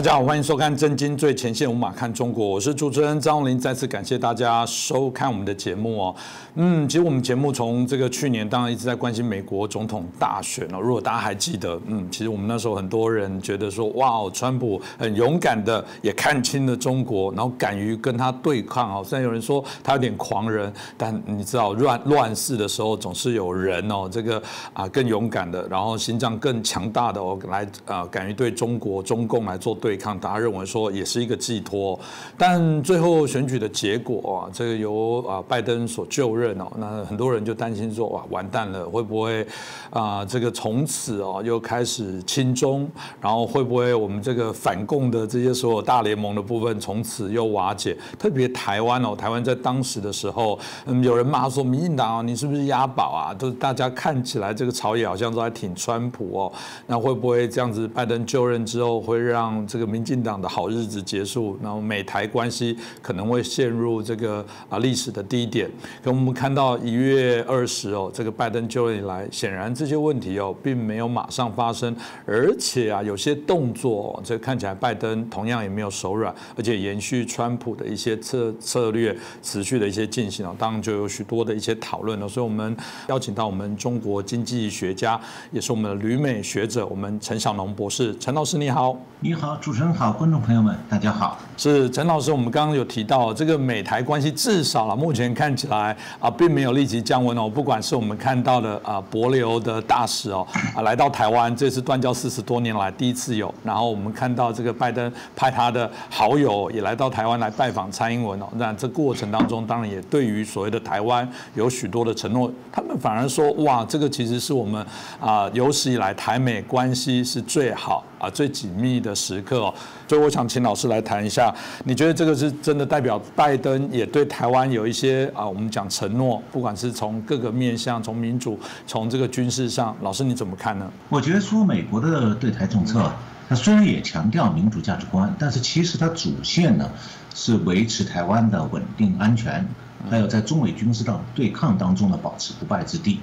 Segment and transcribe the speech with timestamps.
[0.00, 3.58] 大家好，欢迎收看《震惊最前线》，无马看中国，我是主持人张荣林。
[3.58, 6.16] 再次感谢大家收看我们的节目哦。
[6.54, 10.80] 嗯，其实我们节目从这个去年当然一直在关心美国总统大选哦。
[10.80, 19.04] 如果大家还记得，嗯，其实我们那时候很多人觉得说，哇哦，川普很勇敢的也看清了中国，然后敢于跟他对抗哦。
[19.04, 24.42] 虽然有人说他有点狂人，但你知道乱乱世的时候总是有人哦，这个
[24.72, 29.76] 啊更勇敢的，然后心脏更强大的哦，来啊敢于对中国中共来做。
[29.89, 31.98] 对对抗，大家认为说也是一个寄托，
[32.38, 39.44] 但最后选举的结果啊，这个由啊拜登所就任哦，那很多人就担心说哇完蛋了，会不会
[39.90, 42.88] 啊这个从此哦又开始亲中，
[43.20, 47.96] 然后会不会我们这个反共的这些所有大联盟的部分从此又瓦解？
[48.16, 50.56] 特别台湾哦，台湾在当时的时候，
[50.86, 53.34] 嗯，有人骂说民进党哦，你是不是押宝啊？
[53.34, 56.52] 都大家看起来这个朝野好像都还挺川普哦，
[56.86, 57.80] 那会不会这样子？
[57.88, 65.70] 拜登就任之后会让这这个民进党的好日子结束，然后美台关系可能会陷入这个啊历史的低点。
[66.04, 82.28] 可我们看到一月二十哦，这个拜登就任以来，显然这些问题哦并没有马上发生，而且啊有些动作，这看起来拜登同样也没有手软，而且延续川普的一些策策略持续的一些进行哦，当然就有许多的一些讨论了。
[82.28, 82.76] 所以我们
[83.08, 85.18] 邀请到我们中国经济学家，
[85.50, 89.58] 也是我们的旅美学者，我们陈小农博士，陈老师你好，你好。
[89.70, 91.38] 主持人好，观众朋友们，大家好。
[91.56, 97.48] 是陈老师，我们刚刚有提到这个美台关系，至少了目前看起来啊，并没有立即降温哦。
[97.48, 103.54] 不管是我们看到的啊，博流的大使哦啊来到台湾，这是断交四十多年来第一次有。
[103.62, 108.48] 然后我们看到这个拜登派他的好友也来到台湾来拜访蔡英文哦。
[108.56, 112.50] 那这过程当中，当然也对于所谓的台湾有许多的承诺。
[112.72, 114.84] 他们反而说，哇，这个其实是我们
[115.20, 119.49] 啊有史以来台美关系是最好啊最紧密的时刻。
[119.50, 119.74] 课，
[120.06, 121.52] 所以我想请老师来谈一下，
[121.82, 128.56] 你觉得这个是真的代表拜登也对台湾有一些啊，我们讲承诺，不管是从各个面向，从民主，
[128.86, 130.88] 从这个军事上，老师你怎么看呢？
[131.08, 133.10] 我觉得说美国的对台政策，
[133.48, 136.88] 它虽然也强调民主价值观，但是其实它主线呢
[137.34, 139.66] 是维持台湾的稳定安全，
[140.08, 143.18] 还有在中美军事的对抗当中呢保持不败之地。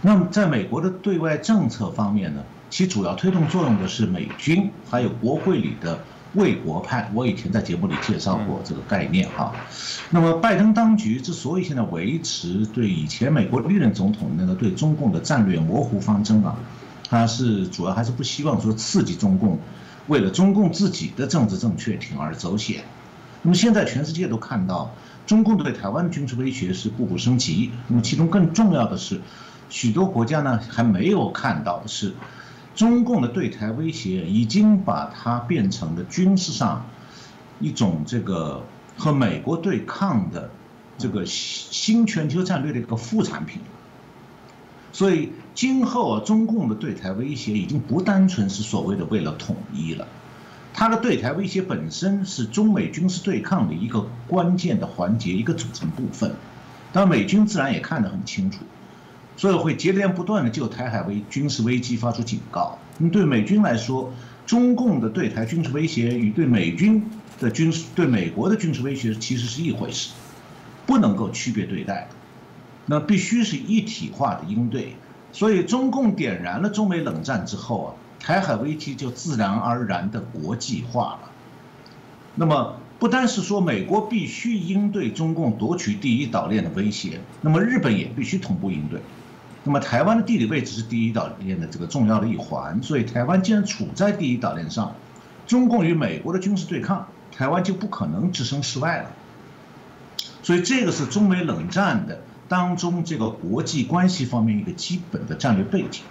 [0.00, 2.42] 那么在美国的对外政策方面呢？
[2.70, 5.98] 其主要推动作用的是美军，还有国会里的
[6.34, 7.10] 卫国派。
[7.14, 9.52] 我以前在节目里介绍过这个概念哈。
[10.10, 16.56] 那么拜登当局之所以现在维持对以前美国历任总统那个对中共的战略模糊方针啊，
[17.08, 19.58] 他是主要还是不希望说刺激中共，
[20.06, 22.84] 为了中共自己的政治正确铤而走险。
[23.42, 24.94] 那么现在全世界都看到，
[25.26, 27.70] 中共对台湾的军事威胁是步步升级。
[27.86, 29.20] 那么其中更重要的是，
[29.70, 32.12] 许多国家呢还没有看到的是。
[32.78, 36.86] 中共的对台威胁已经把它变成了军事上
[37.58, 38.62] 一种这个
[38.96, 40.48] 和美国对抗的
[40.96, 43.60] 这个新全球战略的一个副产品，
[44.92, 50.06] 所以今后啊，中共的对台威胁已经不单纯是所谓的为了统一了，
[50.72, 56.32] 它的对台威胁本身是中美军事对抗的一个关键的环节，一个组成部分。
[56.92, 58.60] 当然，美军自然也看得很清楚。
[59.38, 62.76] 所以会接连不断的就台海危军事危机发出警告。
[62.98, 64.12] 那么对美军来说，
[64.44, 70.10] 中共的对台军事威胁与对美军的军事对美国的军事威胁其实是一回事，
[70.86, 72.08] 不能够区别对待。
[72.84, 74.94] 那必须是一体化的应对。
[75.30, 77.88] 所以中共点燃了中美冷战之后啊，
[78.18, 81.30] 台海危机就自然而然的国际化了。
[82.34, 89.00] 那么不单是说美国必须应对中共夺取第一岛链的威胁，那么日本也必须同步应对。
[89.68, 94.94] 那么台湾的地理位置是第一岛链的这个重要的一环，所以台湾既然处在第一岛链上，
[95.46, 97.06] 中共与美国的军事对抗，
[97.36, 99.10] 台湾就不可能置身事外了。
[100.42, 106.02] 所以这个是中美冷战的当中这个国际关系方面一个基本的战略背景。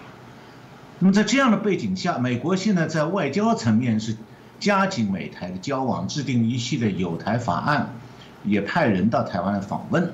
[1.00, 4.18] 那么在这样的背景下，美国现在在外交层面是
[4.60, 7.90] 加紧美台的交往，制定一系列友台法案，
[8.44, 10.14] 也派人到台湾来访问。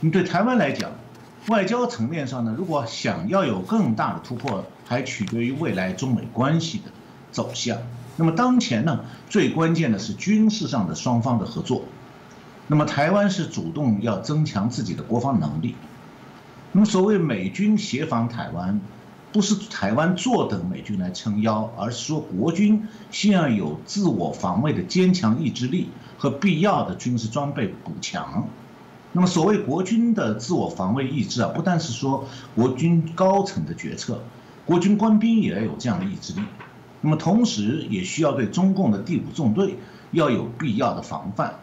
[0.00, 0.90] 你对台湾来讲，
[1.48, 6.84] 外交层面上呢，如果想要有更大的突破，还取决于未来中美关系的
[7.30, 7.78] 走向。
[8.16, 11.84] 那么当前呢，最关键的是军事上的双方的合作。
[12.66, 15.76] 那么台湾是主动要增强自己的国防能力。
[16.72, 18.80] 那么所谓美军协防台湾，
[19.32, 28.48] 不是台湾坐等美军来撑腰，而是说国军需要有自我防卫的坚强意志力和必要的军事装备补强。
[29.12, 34.20] 那么，所谓国军的自我防卫意志啊，不但是说国军高层的决策，
[34.66, 36.40] 国军官兵也要有这样的意志力。
[37.00, 39.76] 那么同时也需要对中共的第五纵队
[40.10, 41.54] 要有必要的防范。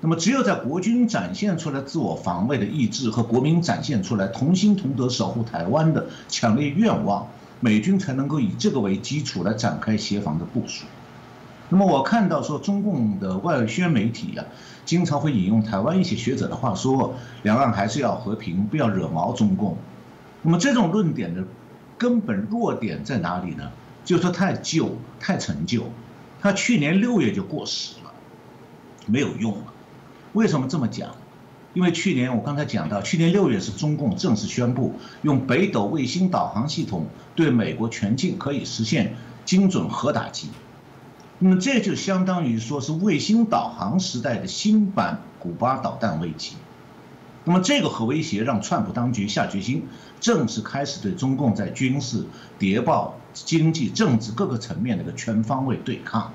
[0.00, 7.28] 那么只有在国军展现出来自我防卫的意志和国民展现出来同心同德守护台湾的强烈愿望，
[7.60, 10.84] 美军才能够以这个为基础来展开协防的部署。
[11.68, 14.44] 那么我看到说中共的外宣媒体啊，
[14.84, 19.76] 经常会引用台湾一些学者的话说，两岸还是要和平，不要惹毛中共。
[20.42, 21.44] 那么这种论点的
[21.96, 23.70] 根本弱点在哪里呢？
[24.04, 25.84] 就是太旧、太陈旧，
[26.40, 28.12] 他去年六月就过时了，
[29.06, 29.64] 没有用了。
[30.32, 31.10] 为什么这么讲？
[31.74, 37.06] 因为去年我刚才讲到，去年六月是中共正式宣布用北斗卫星导航系统
[37.36, 39.14] 对美国全境可以实现
[39.44, 40.48] 精准核打击。
[41.44, 46.54] 那么这就相当于说是卫星导航时代的新版古巴导弹危机。
[47.42, 49.88] 那么这个核威胁让川普当局下决心，
[50.20, 52.24] 正式开始对中共在军事、
[52.60, 56.32] 谍报、经济、政治各个层面的一个全方位对抗。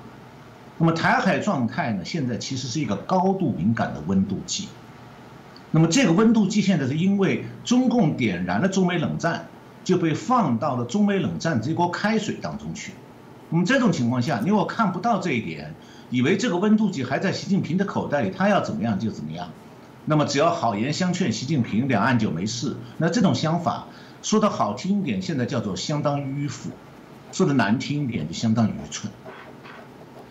[0.76, 2.04] 那么台海状态呢？
[2.04, 4.68] 现在其实是一个高度敏感的温度计。
[5.70, 9.46] 那么这个温度计现在是因为中共点燃了中美冷战，
[9.84, 12.92] 就被放到了中美冷战这锅开水当中去。
[13.50, 15.74] 那么这种情况下，你我看不到这一点，
[16.10, 19.48] 以为这个温度计还在习近平的口袋里，他要怎么样就怎么样。
[20.04, 22.76] 那么只要好言相劝习近平，两岸就没事。
[22.96, 23.86] 那这种想法
[24.22, 26.70] 说的好听一点，现在叫做相当迂腐；
[27.32, 29.12] 说的难听一点，就相当愚蠢。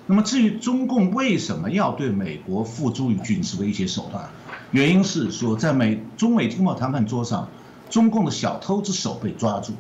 [0.06, 4.30] 那么至于中共为什么要对美国付诸于军事威胁手段，
[4.72, 7.50] 原因是说在美中美经贸谈判桌上，
[7.90, 9.74] 中共的小偷之手被抓住，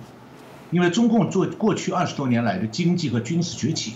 [0.72, 3.94] 因为中共做过去二十多年来的经济和军事崛起，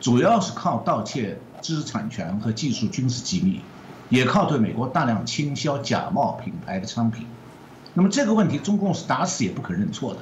[0.00, 3.60] 主要是靠盗窃知识产权和技术军事机密。
[4.08, 7.26] 也靠对美国大量倾销假冒品牌的商品，
[7.94, 10.20] 那么这个问题中共是打死也不肯认错的，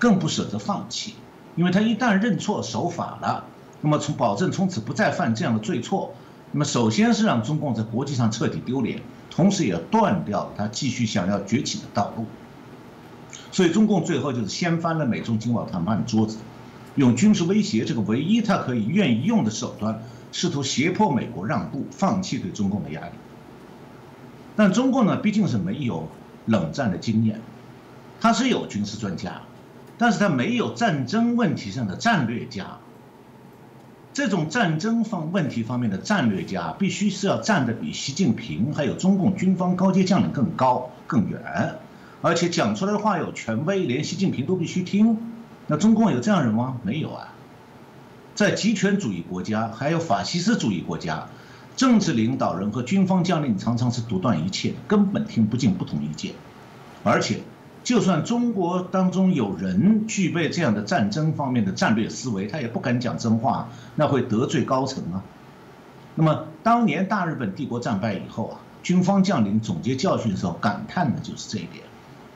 [0.00, 1.14] 更不舍得放弃，
[1.54, 3.44] 因为他一旦认错守法了，
[3.82, 6.12] 那么从保证从此不再犯这样的罪错，
[6.50, 9.00] 那么首先是让中共在国际上彻底丢脸，
[9.30, 12.26] 同时也断掉他继续想要崛起的道路。
[13.52, 16.38] 所以中共最后就是掀翻了美中经贸谈判桌子，
[16.94, 20.02] 用军事威胁这个唯一他可以愿意用的手段。
[20.32, 23.10] 试图胁迫美国让步，放弃对中共的压力。
[24.54, 26.08] 但中共呢，毕竟是没有
[26.46, 27.40] 冷战的经验，
[28.20, 29.40] 他是有军事专家，
[29.98, 32.78] 但是他没有战争问题上的战略家。
[34.12, 41.74] 这种战争方问题方面的战略家，必须是要站得比习近平还有中共军方高阶将领更高更远，
[42.22, 45.18] 而且讲出来的话有权威，连习近平都必须听。
[45.66, 46.78] 那中共有这样人吗？
[46.82, 47.32] 没有啊。
[48.34, 51.28] 在极权主义国家，还有法西斯主义国家，
[51.76, 56.34] 政治领导人和军方将领常常是独断一切，根本听不进不同意见。
[57.02, 57.40] 而且，
[57.84, 65.22] 就算中国当中有人具备这样的战争方面的战略思维，他也不敢讲真话，那会得罪高层啊。
[66.14, 71.84] 那么，当年大日本帝国战败以后啊，军方将领总结教训的时候感叹的就是这一点，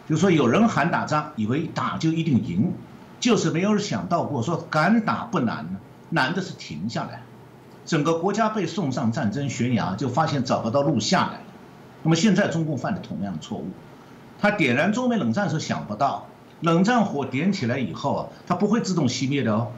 [0.09, 2.73] 就说有人喊打仗，以为打就一定赢，
[3.21, 5.77] 就是没有想到过说敢打不难。
[6.11, 7.23] 难的是停下来，
[7.85, 11.41] 整个国家被送上战争悬崖，就发现找不到路下来。
[12.05, 13.67] 那么现在中共犯的同样的错误，
[14.39, 16.27] 他点燃中美冷战时想不到，
[16.61, 19.73] 冷战火点起来以后啊，它不会自动熄灭的哦。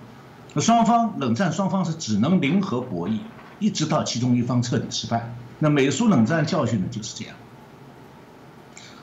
[0.57, 3.21] 双方冷战双方是只能零和博弈，
[3.61, 5.33] 一直到其中一方彻底失败。
[5.61, 7.37] 那美苏冷战教训呢就是这样。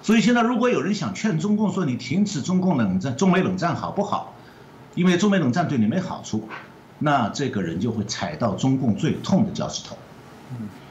[0.04, 4.36] 所以现在如果有人想劝中共说你停止中共冷战、中美冷战好不好？
[4.94, 6.48] 因为中美冷战对你没好处。
[7.00, 9.98] 那这个人就会踩到中共最痛的脚趾头，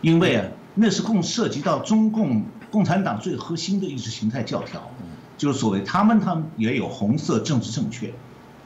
[0.03, 4.91] 因为啊，那是共涉及到中共共产党最核心的意识形态教条，
[5.39, 8.13] 就是所谓他们他们也有红色政治正确，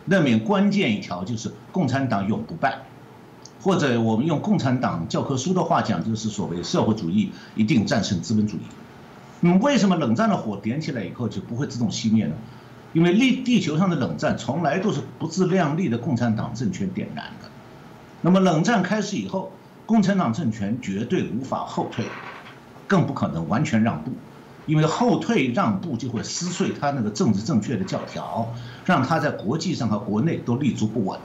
[0.07, 2.79] 那面关键一条就是共产党永不败，
[3.63, 8.61] 或者我们用共产党教科书的话讲，就是所谓社会主义一定战胜资本主义。
[9.41, 12.35] 那么为什么冷战的火点起来以后就不会自动熄灭呢？
[12.93, 17.51] 因为地地球上的冷战从来都是不自量力的共产党政权点燃的，
[18.23, 19.53] 那么冷战开始以后，
[19.85, 22.07] 共产党政权绝对无法后退，
[22.87, 24.13] 更不可能完全让步，
[24.65, 28.55] 因为后退让步就会撕碎他那个政治正确的教条，
[28.87, 31.21] 让他在国际上和国内都立足不稳，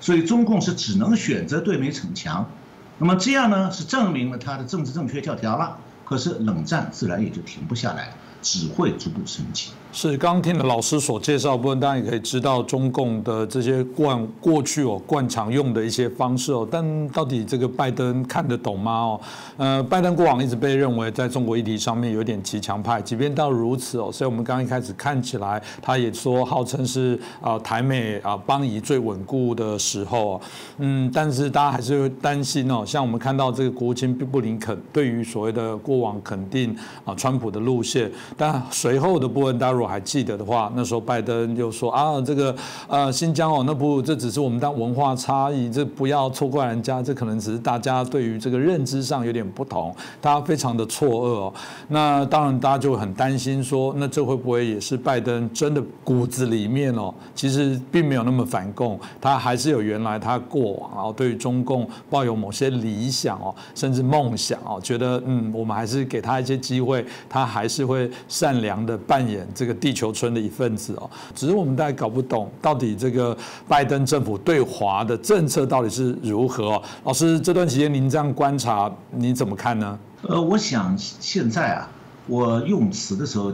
[0.00, 2.50] 所以中共是只能选择对美逞强，
[2.98, 9.72] 那么这样呢是证明了他的政治正确教条了，可是冷战自然也就停不下来，只会逐步升级。
[9.98, 18.92] 是刚听了老师所介绍部分，大家也可以知道中共的这些惯过去哦惯常用的一些方式哦，但到底这个拜登看得懂吗？
[18.92, 19.20] 哦，
[19.56, 30.38] 呃，拜登过往一直被认为在中国议题上面有点骑墙派，即便到如此哦，所以我们刚一开始看起来，他也说号称是啊台美啊邦谊最稳固的时候，
[30.76, 36.76] 嗯，但是大家还是会担心哦，像我们看到这个国务卿布林肯对于所谓的过往肯定
[37.06, 42.52] 啊川普的路线，但随后的部分大家如果还记得的话，那时候拜登就说啊，这个
[42.88, 51.54] 呃新疆哦，那不这只是我们当文化差异，这不要错怪人家，这可能只是大家对于这个认知上有点不同，大家非常的错愕哦。
[51.86, 70.06] 那当然大家就很担心说，那这会不会也是拜登真的骨子里面哦，其实并没有那么反共，他还是有原来他过往然后对于中共抱有某些理想哦，甚至梦想哦，觉得嗯，我们还是给他一些机会，他还是会善良的扮演这个地球。
[70.16, 73.36] 村的一份子哦，只是我们大家搞不懂到底这个
[73.68, 76.82] 拜登政府对华的政策到底是如何哦。
[77.04, 79.98] 老师，这段时间您这样观察，你怎么看呢？
[80.22, 81.90] 呃，我想现在啊，
[82.26, 83.52] 我用词的时候，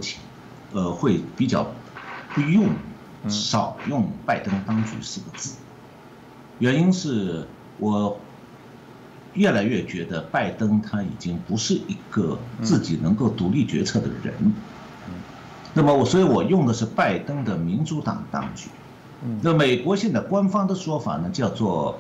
[0.72, 1.66] 呃，会比较
[2.32, 2.68] 不用
[3.28, 5.54] 少用“拜登当局”四个字，
[6.60, 7.44] 原因是
[7.78, 8.16] 我
[9.34, 14.52] 越来越觉得拜登他已经不是一个自己能够独立决策的人。
[15.74, 18.68] 那么我，所以我用的是拜登的民主党当局。
[19.40, 21.98] 那美国现在官方的说法呢，叫做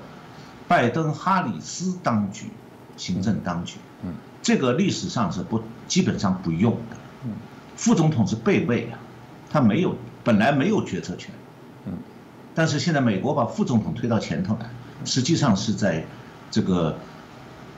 [0.66, 2.46] 拜登哈里斯当局，
[2.96, 3.76] 行政当局。
[4.42, 6.96] 这个历史上是不基本上不用的。
[7.76, 8.98] 副总统是备位啊，
[9.50, 11.32] 他没有本来没有决策权。
[12.54, 14.68] 但是现在美国把副总统推到前头来，
[15.04, 16.04] 实际上是在
[16.50, 16.98] 这个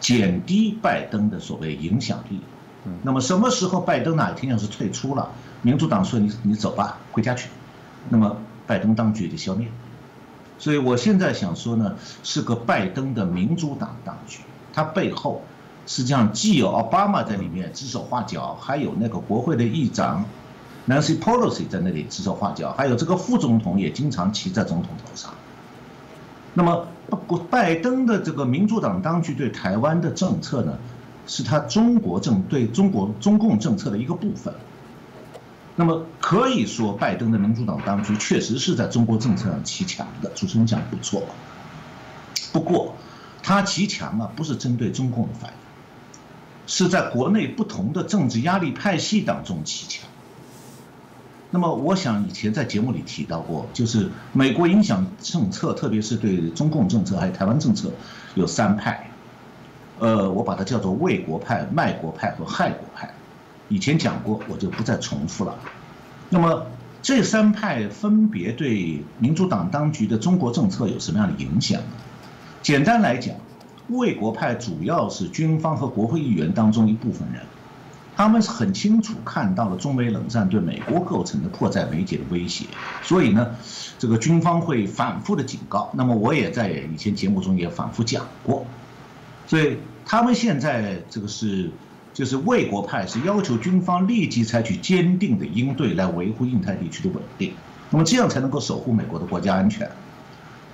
[0.00, 2.40] 减低拜登的所谓影响力。
[3.02, 5.30] 那么什么时候拜登哪一天要是退出了？
[5.64, 7.48] 民主党说你你走吧，回家去，
[8.10, 9.66] 那么拜登当局就消灭。
[10.58, 14.40] 所以我现在想说呢，是个拜登的民主党当局，
[14.74, 15.42] 他背后
[15.86, 20.22] 实际上既有奥巴马在里面指手画脚，还有那个国会的议长
[20.86, 25.32] Nancy Pelosi 在那里指手画脚，还有这个副总统也经常骑在总统头上。
[26.52, 26.86] 那么
[27.50, 30.78] 拜登的这个民主党当局对台湾的政策呢，
[31.26, 34.52] 是他中国政对中国中共政策的一个部分。
[35.76, 40.30] 那么可以说，拜登的民主党当局确实是在中国政策上骑墙的。
[40.30, 41.22] 主持人讲不错，
[42.52, 42.94] 不过
[43.42, 45.56] 他骑墙啊，不是针对中共的反应，
[46.68, 50.08] 是在国内不同的政治压力派系当中骑墙。
[51.50, 57.90] 那么我想以前在节目里提到过，就是美国影响政策，特别是对中共政策还有台湾政策，
[58.36, 59.10] 有三派，
[59.98, 63.12] 呃，我把它叫做卫国派、卖国派和害国派。
[63.68, 65.58] 以前讲过，我就不再重复了。
[66.28, 66.66] 那么
[67.02, 71.86] 这三派分别对民主党当局的中国政策有什么样的影响呢？
[72.62, 73.34] 简单来讲，
[73.88, 77.42] 卫国派主要是军方和国会议员当中一部分人，
[78.16, 82.64] 他们是很清楚看到了中美冷战对美国构成的迫在眉睫的威胁，
[83.02, 83.54] 所以呢，
[83.98, 85.90] 这个军方会反复的警告。
[85.94, 88.66] 那么我也在以前节目中也反复讲过，
[89.46, 91.70] 所以他们现在这个是。
[92.14, 97.52] 就是卫国派是要求军方立即采取坚定的应对来维护印太地区的稳定，
[97.90, 99.90] 那么这样才能够守护美国的国家安全。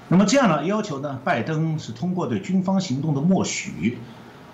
[0.08, 3.96] 那么这样呢要求呢，拜登是通过对军方行动的默许，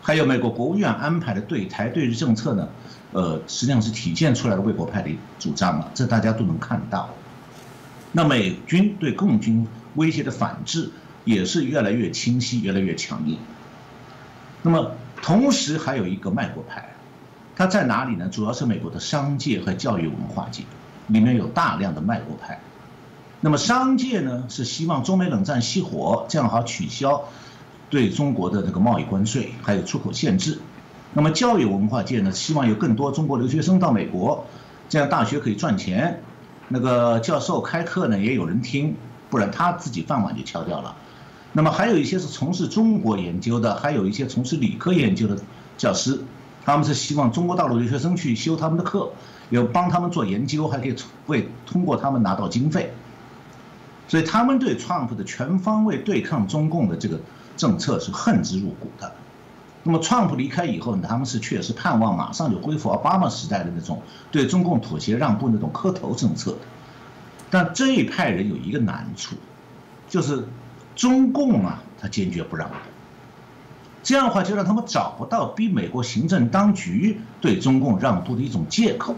[0.01, 2.69] 还有美国国务院安排的对台对日政策呢，
[3.13, 7.11] 呃，实际上是体现出来的卫国派的主张了，这大家都能看到。
[8.13, 9.67] 那美军对共军
[9.97, 10.91] 威胁的反制
[11.25, 13.37] 也是越来越清晰，越来越强硬。
[14.63, 14.93] 那么。
[15.23, 16.95] 同时还有一个卖国派，
[17.57, 18.29] 它在哪里呢？
[18.29, 20.63] 主要是美国的商界和教育文化界，
[21.09, 22.61] 里面有大量的卖国派。
[23.41, 27.25] 那么商界呢，是希望中美冷战熄火，这样好取消
[27.91, 30.59] 对中国的这个贸易关税，还有出口限制。
[31.13, 34.47] 那么教育文化界呢，希望有更多中国留学生到美国，
[34.89, 36.23] 这样大学可以赚钱，
[36.69, 38.97] 那个教授开课呢也有人听，
[39.31, 40.95] 不然他自己饭碗就敲掉了。
[41.57, 45.39] 那么还有一些是从事中国研究的，还有一些从事理科研究的
[45.79, 46.21] 教师，
[46.63, 49.11] 他们是希望中国大陆留学生去修他们的课，
[49.49, 50.95] 有帮他们做研究，还可以
[51.29, 52.93] 为通过他们拿到经费。
[54.07, 57.19] 所以他们对 Trump 的全方位对抗中共的这个
[57.57, 59.11] 政策是恨之入骨的。
[59.83, 66.59] 那么 Trump 离开以后，他们是确实盼望马上就恢复奥巴马时代的那种对中共妥协让步那种磕头政策的。
[67.49, 69.37] 但这一派人有一个难处，
[70.11, 70.47] 就是。
[70.97, 72.75] 中共啊，他坚决不让步，
[74.03, 79.15] 这样的话就让他们找不到逼美国行政当局对中共让步的一种借口。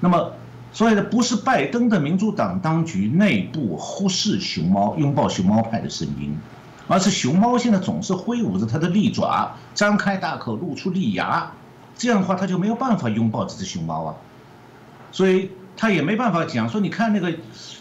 [0.00, 0.32] 那么，
[0.72, 6.38] 所以呢，不是拜登的民主党当局内部忽视熊猫、拥抱熊猫派的声音，
[6.86, 11.50] 而是熊猫现在总是挥舞着它的利爪，张开大口，露出利牙，
[11.96, 14.14] 这样的话，它就没有办法拥抱这只熊猫啊。
[15.10, 17.34] 所以，他也没办法讲说，你看那个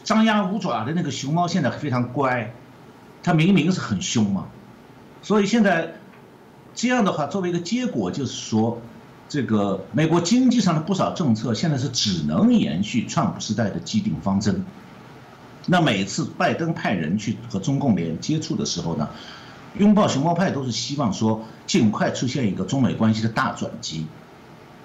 [0.06, 2.54] 张牙舞爪的那个熊猫现在非常乖，
[3.22, 4.46] 它明明是很凶嘛。
[5.22, 5.96] 所以现在
[6.74, 8.80] 这样的话，作为一个结果，就是说。
[9.30, 14.64] 这个美国经济上的不少政策，现在是只能延续川普时代的既定方针。
[15.66, 19.10] 那每次拜登派人去和中共联接触的时候呢，
[19.78, 24.08] 拥抱熊猫派都是希望说尽快出现一个中美关系的大转机。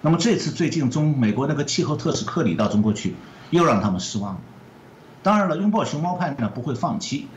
[0.03, 3.15] 那么这次最近中美国那个气候特使克里到中国去，
[3.51, 4.41] 又让他们失望了。
[5.23, 7.29] 当然了，拥抱熊猫派呢不会放弃，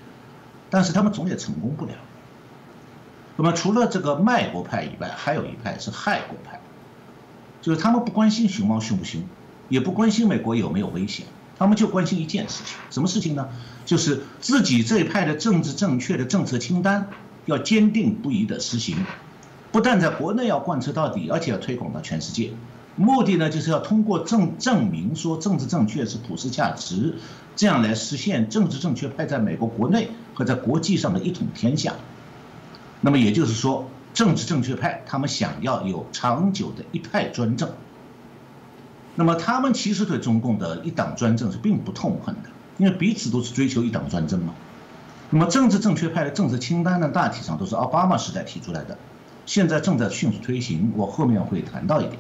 [0.69, 1.91] 但是他们总也成功不了。
[3.38, 6.60] 那么除了这个卖国派以外，还有一派是害国派。
[7.62, 9.24] 就是他们不关心熊猫凶不凶，
[9.69, 11.25] 也不关心美国有没有危险，
[11.57, 13.50] 他们就关心一件事情，什么事情呢？
[13.86, 17.10] 就是自己这一派的政治正确的政策清单
[17.45, 18.98] 要坚定不移的实行，
[19.75, 22.53] 不但在国内要贯彻到底，而且要推广到全世界。
[22.96, 27.15] 目的呢，就是要通过证证明说政治正确是普世价值，
[27.58, 31.96] 这样来实现政治正确派在美国国内和在国际上的一统天下。
[33.01, 33.89] 那么也就是说。
[34.13, 37.70] 政治正确派，他们想要有长久的一派专政。
[39.15, 44.53] 那么，他们其实对中共的一党专政是并不痛恨的，因为彼此都是追求一党专政嘛。
[45.32, 48.98] 那么，政治正确派的政治清单呢，大体上都是奥巴马时代提出来的，
[49.46, 50.94] 现在正在迅速推行。
[50.96, 52.20] 我后面会谈到一点。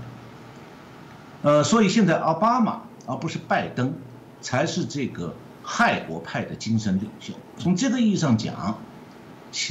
[1.41, 3.93] 呃，所以现在奥巴马而不是拜登，
[4.41, 7.33] 才是这个害国派的精神领袖。
[7.57, 8.77] 从这个意义上讲。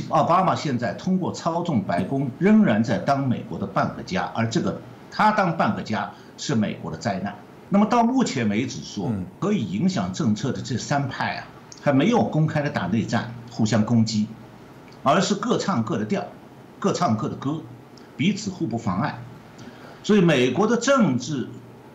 [0.08, 4.80] 奥巴马现在通过操纵白宫，仍然在当美国的半个家，而这个
[5.10, 7.34] 他当半个家是美国的灾难。
[7.68, 11.46] 那么到目前为止，说可以影响政策的这三派啊，
[11.82, 14.26] 还没有公开的打内战，互相攻击，
[15.02, 16.24] 而是各唱各的调，
[16.84, 17.62] 各唱各的歌，
[18.14, 19.18] 彼此互不妨碍。
[20.02, 21.48] 所以美国的政治，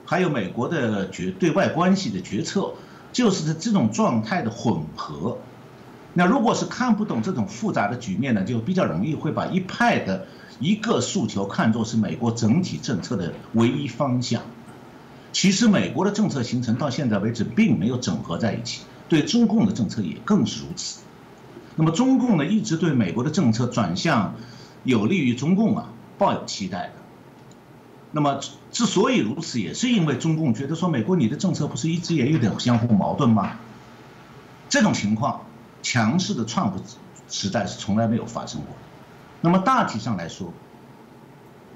[0.03, 2.71] 还有美国的决对外关系的决策，
[3.13, 5.37] 就是这种状态的混合。
[6.15, 10.25] 那如果是看不懂这种复杂的局面呢，就比较容易会把一派的
[10.59, 14.41] 一个诉求看作是美国整体政策的唯一方向。
[15.31, 21.01] 其实美国的政策形成到现在为止并没有整合在一起，对中共的政策也更是如此。
[21.75, 24.33] 那么中共呢一直对美国的政策转向
[24.83, 26.93] 有利于中共啊抱有期待的。
[28.11, 28.39] 那么
[28.71, 33.57] 之所以如此，也是因为中共觉得说美国你的政策不是一直也有点相互矛盾吗？
[34.69, 35.41] 这种情况。
[35.81, 36.83] 强势的创普
[37.29, 38.75] 时代是从来没有发生过。
[39.39, 40.51] 那么大体上来说，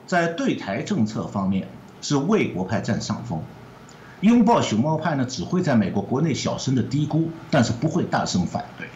[0.06, 1.70] 在对台政策方面
[2.02, 3.42] 是卫国派占上风，
[4.20, 8.90] 拥抱熊猫派呢只会在美国国内小声的嘀咕，但是不会大声反对。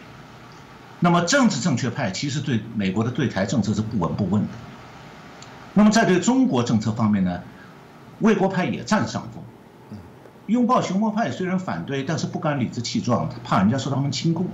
[1.00, 4.48] 那么政治正确派其实对美国的对台政策是不闻不问的。
[5.74, 7.40] 那么在对中国政策方面呢，
[8.20, 9.42] 卫国派也占上风。
[10.46, 14.46] 拥抱熊猫派虽然反对，但是不敢理直气壮，怕人家说他们亲共。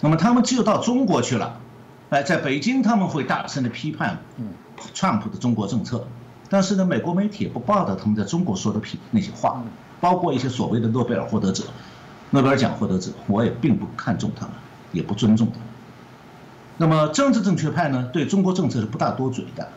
[0.00, 1.60] 那么他们只有到中国去了，
[2.08, 4.18] 哎，在北京他们会大声的批判，
[4.94, 6.08] 川普的中国政策，
[6.48, 9.62] 但是呢，美国媒体也不报道他们在中国说的批那些话，
[10.00, 11.64] 包括一些所谓的诺贝尔获得者、
[12.30, 14.54] 诺贝尔奖获得者，我也并不看重他们，
[14.92, 15.58] 也不尊重他。
[16.76, 19.68] 那么政治正确派呢，对中国政策是不大多嘴的。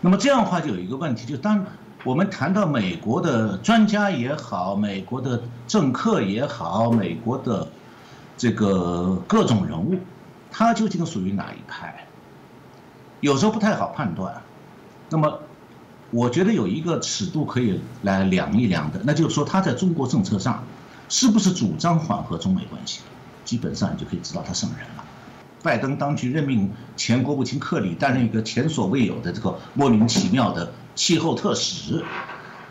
[0.00, 1.64] 那么这样的话就有一个问题，就当
[2.04, 7.68] 我们谈到美国的专家也好，美国的政客也好，美国的。
[8.34, 9.96] 这个各种人物，
[10.50, 12.06] 他究竟属于哪一派？
[13.20, 14.42] 有时候不太好判断。
[15.10, 15.38] 那么，
[16.10, 20.64] 我觉得有一个尺度可以来量一量的，那就是说他在中国政策上
[21.08, 23.02] 是不是主张缓和中美关系？
[23.52, 25.04] 基本上你就可以知道他什么人了。
[25.62, 32.02] 拜登当局任命前国务卿克里担任一个前所未有的这个莫名其妙的气候特使，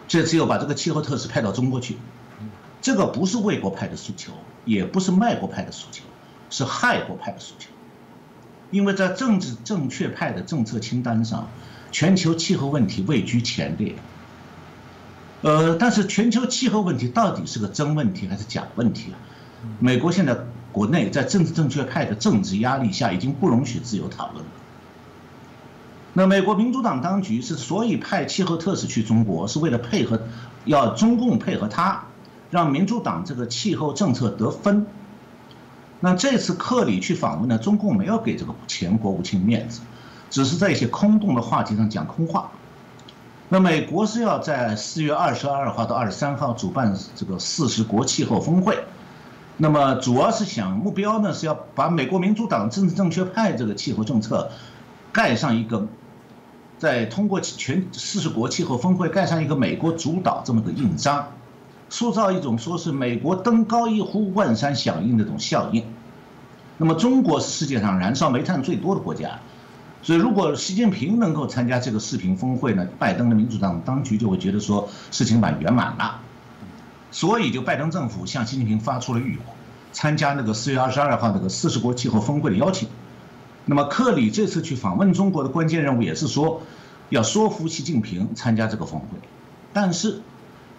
[0.07, 1.97] 这次又把这个气候特使派到中国去，
[2.81, 4.31] 这个不是卫国派的诉求。
[4.65, 6.03] 也不是卖国派的诉求，
[6.49, 7.69] 是害国派的诉求。
[8.71, 11.47] 因为在政治正确派的政策清单上，
[11.91, 13.93] 全球气候问题位居前列。
[15.43, 19.15] 呃，但是全球气候问题到底是个真问题还是假问题啊？
[19.79, 20.37] 美国现在
[20.71, 24.51] 国内在政治正确派的政治压力下，已经不容许自由讨论了。
[26.13, 30.21] 那美国民主党当局是所以派气候特使去中国，是为了配合，
[30.65, 32.03] 要中共配合他。
[32.49, 34.85] 让民主党这个气候政策得分。
[36.01, 39.79] 那这次克里去访问呢，中共没有给这个前国务卿面子，
[40.29, 42.51] 只是在一些空洞的话题上讲空话。
[43.47, 48.83] 那美国是要在四月二十二号到二十三号主办这个四十国气候峰会，
[49.57, 54.49] 那么主要是想目标呢是要把美国民主党政治正确派这个气候政策
[55.11, 55.87] 盖上一个，
[56.79, 61.27] 在通过全四十国气候峰会盖上一个美国主导这么个印章，
[61.89, 65.85] 塑造一种说是美国登高一呼万山响应的这种效应。
[66.77, 69.39] 那么中国是世界上燃烧煤炭最多的国家。
[70.03, 76.19] 所以，如果习近平能够参加这个视频峰会呢，拜登的民主党当局就会觉得说事情蛮圆满了，
[77.11, 79.37] 所以就拜登政府向习近平发出了预
[79.91, 82.87] 参加那个四月二十二号那个四十国气候峰会的邀请。
[83.65, 86.63] 那么，克里这次去访问中国的关键任务也是说，
[87.09, 89.07] 要说服习近平参加这个峰会。
[89.71, 90.21] 但是，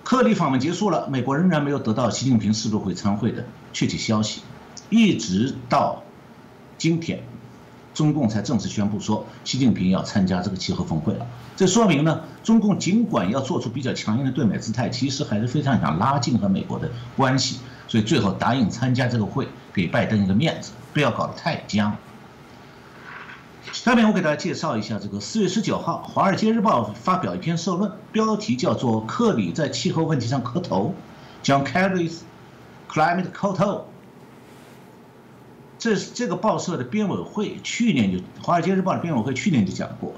[0.03, 4.41] 克里访问结束了，美国仍然没有得到习近平是否会参会的确切消息，
[4.91, 6.03] 一直到
[6.77, 7.23] 今天。
[7.95, 11.27] 中共才正式宣布说，习近平要参加这个气候峰会了。
[11.57, 17.59] 这说明呢，中共尽管要做出比较强硬的对美姿态，其实还是非常想拉近和美国的关系。
[17.89, 21.95] 所以最后答应参加这个会，给拜登一个面子，不要搞得太僵。
[23.71, 30.95] 下面我给大家介绍一下，这个四月十九号，《华尔街日报》发表一篇社论，标题叫做《克里在气候问题上磕头》，
[31.47, 32.21] 将 Kerry's
[32.91, 33.87] climate 磕头。
[35.83, 40.13] 这是这个报社的编委会去年就《华尔街日报》的编委会去年就讲过，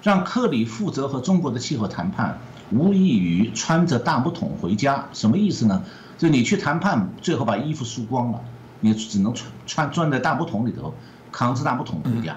[0.00, 2.38] 让克里负责和中国的气候谈判，
[2.70, 5.08] 无异于穿着大木桶回家。
[5.12, 5.82] 什么意思呢？
[6.18, 8.40] 就你去谈判，最后把衣服输光了，
[8.78, 10.94] 你只能穿穿钻在大木桶里头，
[11.32, 12.36] 扛着大木桶回家。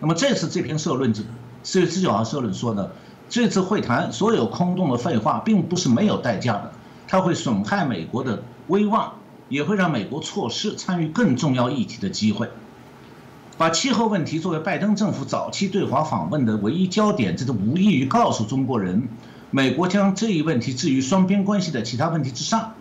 [0.00, 1.14] 那么这次这篇社论，
[1.62, 2.90] 四月十九号社论说呢，
[3.28, 6.72] 这次会谈所有空洞的废话，并不是没有代价的，
[7.06, 9.12] 它会损害美国的威望。
[9.48, 12.48] 也会让美国错失参与更重要议题的机会。
[13.58, 19.08] 把气候问题作为拜登政府早期对华访问的唯一焦点，这都无异于告诉中国人，
[19.50, 22.74] 美国将这一问题置于双边关系的其他问题之上。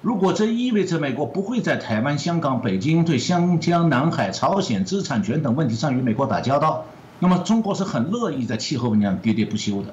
[0.00, 6.84] 如果这意味着美国不会在台湾、香港、北京对湘江、南海、朝鲜知识产权等问题上与美国打交道，
[7.18, 9.92] 那么中国是很乐意在气候问题上喋喋不休的。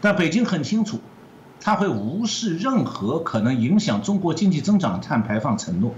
[0.00, 0.98] 但北京很清楚。
[1.60, 5.94] 他会无视任何可能影响中国经济增长的碳排放承诺，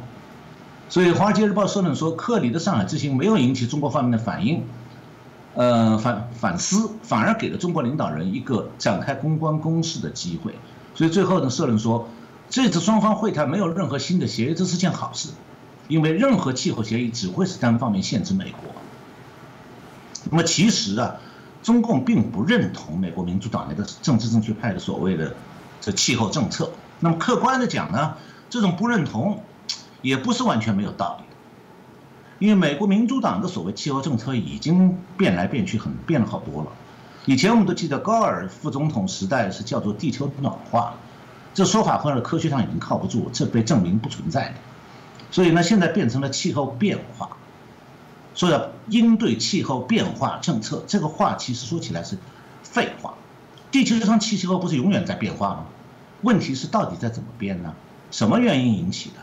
[0.88, 4.62] 所以《华尔街日报》社论说，克里的上海之行没有引起中国方面的反应，
[5.54, 10.54] 呃反反思，反而给了中国领导人一个展开公关攻势的机会。
[10.94, 12.08] 所以最后呢，社论说，
[12.48, 15.30] 这次双方会谈没有任何新的协议，这是件好事，
[15.88, 18.70] 因为任何气候协议只会是单方面限制美国。
[20.30, 21.16] 那么其实啊，
[21.64, 25.34] 中共并不认同美国民主党那个政治正确派的所谓的。
[25.86, 28.16] 这气候政策，那么客观的讲呢，
[28.50, 29.44] 这种不认同，
[30.02, 31.36] 也不是完全没有道理的，
[32.40, 36.72] 因为美国民主党的所谓气候政策已经变来变去，很变了好多了。
[37.24, 40.94] 以前我们都记得高尔副总统时代是叫做地球暖化，
[41.54, 44.54] 这说法后来科学上已经靠不住，这被证明不存在的。
[45.30, 47.36] 所以呢，现在变成了气候变化，
[48.34, 52.18] 说要应对气候变化政策，这个话其实说起来是
[52.64, 53.14] 废话。
[53.70, 55.66] 地球上气候不是永远在变化吗？
[56.26, 57.72] 问题是到底在怎么变呢？
[58.10, 59.16] 什么原因引起的？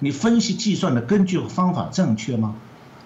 [0.00, 2.56] 你分析计算的根据和方法正确吗？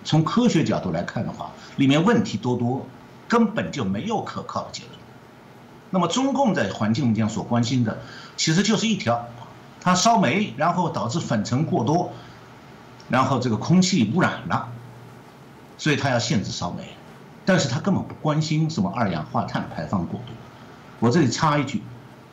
[0.03, 2.85] 从科学角度来看的话，里面问题多多，
[3.29, 4.95] 根本就没有可靠的结论。
[5.91, 7.99] 那么中共在环境上所关心的，
[8.37, 9.29] 其实就是一条，
[9.81, 12.13] 它烧煤，然后导致粉尘过多，
[13.09, 14.69] 然后这个空气污染了，
[15.79, 16.97] 所以它要限制烧煤，
[17.45, 20.35] 但是它根本不关心什么二氧化碳排放过多。
[20.99, 21.83] 我这里插一句，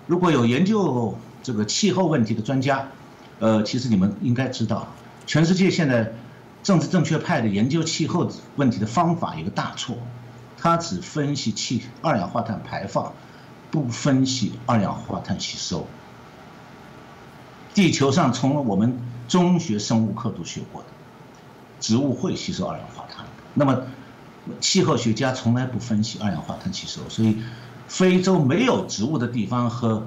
[0.05, 2.89] 如果有研究这个气候问题的专家，
[3.39, 4.87] 呃，其实你们应该知道，
[5.25, 6.13] 全世界现在
[6.61, 9.97] 政治正确派的研究气候问题的方法有个大错，
[10.57, 13.13] 他只分析气二氧化碳排放，
[13.71, 15.87] 不分析二氧化碳吸收。
[17.73, 20.87] 地球上从我们中学生物课都学过的，
[21.79, 23.83] 植物会吸收二氧化碳，那么
[24.59, 27.37] 气候学家从来不分析二氧化碳吸收，所以。
[27.93, 30.03] 非洲没有植物的地方和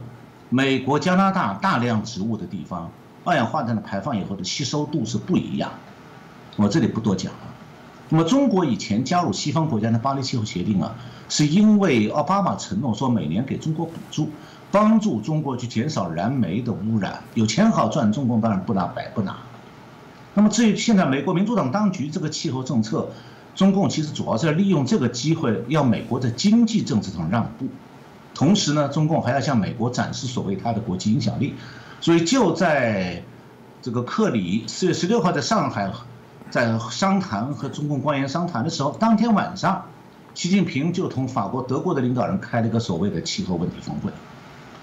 [0.48, 2.90] 美国、加拿大大量植物的地方，
[3.22, 5.70] 二氧化碳的排放以后的吸收度是不一样。
[6.56, 7.38] 我这里不多讲了。
[8.08, 10.96] 那么中国以前加入西方国家的巴黎气候协定啊，
[11.28, 14.30] 是因为奥巴马承诺说每年给中国补助，
[14.72, 19.36] 帮助中国去减少燃煤的污染，有钱好赚，中共当然不拿白不拿。
[20.34, 23.10] 那么至于现在美国民主党当局这个气候政策。
[23.56, 27.66] 中共其实主要是利用这个机会，要美国在经济政治上让步，
[28.34, 31.54] 同时呢，中共还要向美国展示所谓他的国际影响力。
[32.00, 33.22] 所以就在
[33.80, 35.90] 这个克里四月十六号在上海
[36.50, 39.86] 在商谈和中共官员商谈的时候，当天晚上，
[40.34, 44.12] 习近平就同法国、德国的领导人开了一个所谓的气候问题峰会。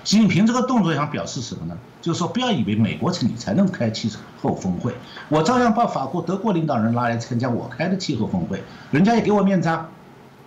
[0.03, 1.77] 仅凭这个动作想表示什么呢？
[2.01, 4.11] 就是说，不要以为美国你才能开气
[4.41, 4.93] 候峰会，
[5.29, 8.61] 我照样把法国、德国领导人拉来参加我开的气候峰会，
[8.91, 9.89] 人家也给我面子啊。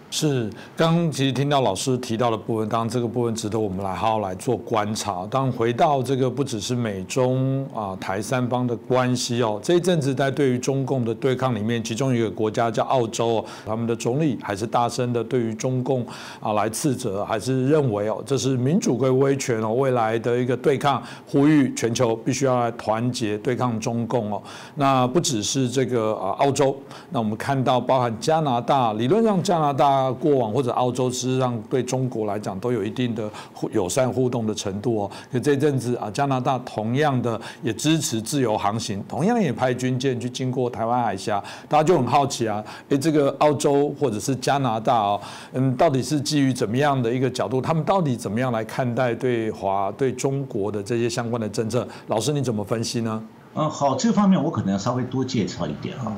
[0.09, 5.27] 是，刚刚其实听到老师提到的部分，当然这个部分值得我们来好好来做观察。
[5.29, 16.07] 当回到这个不只是美中啊台三方的关系哦，这一阵子在对于中共的对抗里面，其中一个国家叫澳洲，他们的总理还是大声的对于中共
[16.41, 24.41] 啊来斥责，还是认为哦这是民主跟威权哦，未来的一个对抗，呼吁全球必须要来团结对抗中共哦。
[24.77, 26.75] 那不只是这个啊澳洲，
[27.11, 30.06] 那我们看到包含加拿大，理论上加拿大。
[30.13, 33.31] 过往或者澳洲，事实上对中国来讲都有一定的
[33.73, 35.11] 友善互动的程度哦。
[35.33, 45.21] 可这阵子啊，加拿大同样的也支持自由航行，同样也派军舰去经过台湾海峡，大家就很好奇啊，诶，这个澳洲或者是加拿大哦，
[45.53, 47.61] 嗯，到底是基于怎么样的一个角度？
[47.61, 51.87] 他们到底怎么样来看待对华对中国的这些相关的政策？
[52.09, 53.23] 老师你怎么分析呢？
[53.55, 56.13] 嗯，好，这方面我可能要稍微多介绍一点啊，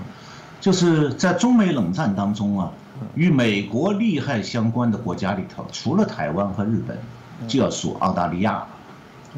[0.61, 2.71] 就是在中美冷战当中啊。
[3.15, 6.99] 与美国利害相关的国家里头，除了台湾和日本，
[7.47, 8.69] 就要数澳大利亚了。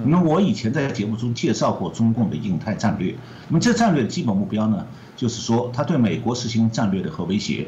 [0.05, 3.15] 那么我以前在节目中介绍过中共的印太战略。
[3.49, 7.67] 那么这战略的基本目标呢，就是说他对美国实行战略的核威胁，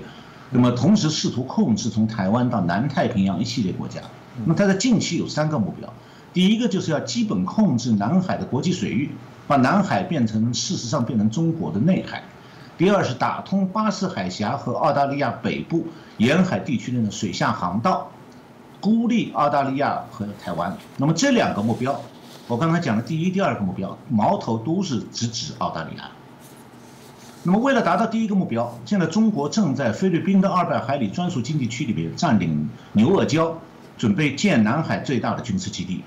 [0.50, 4.00] 那么同时试图控制从台湾到南太平洋一系列国家。
[4.44, 5.92] 那么他在近期有三个目标，
[6.32, 9.10] 第一个就是要基本控制南海的国际水域，
[9.46, 12.22] 把南海变成事实上变成中国的内海。
[12.78, 18.10] 第二是打通巴士海峡和澳大利亚北部沿海地区内的水下航道，
[18.80, 20.76] 孤立澳大利亚和台湾。
[20.96, 22.00] 那么这两个目标，
[22.48, 26.10] 我刚才讲的第一、第二个目标，矛头都是直指澳大利亚。
[27.44, 33.54] 那么为了达到第一个目标，现在中国正在菲律宾的二百海里专属经济区里边占领牛轭礁，
[33.98, 36.02] 准备建南海最大的军事基地，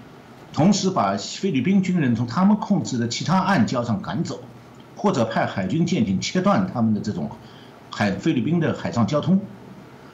[0.52, 4.40] 同时把菲律宾军人从他们控制的其他暗礁上赶走。
[5.06, 7.30] 或者派海军舰艇切断他们的这种
[7.92, 9.40] 海菲律宾的海上交通，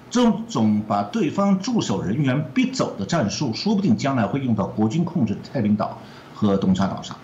[0.09, 5.97] 这种把对方驻守人员逼走的战术，说不定将来会用到国军控制的太平岛
[6.35, 7.15] 和东沙岛上。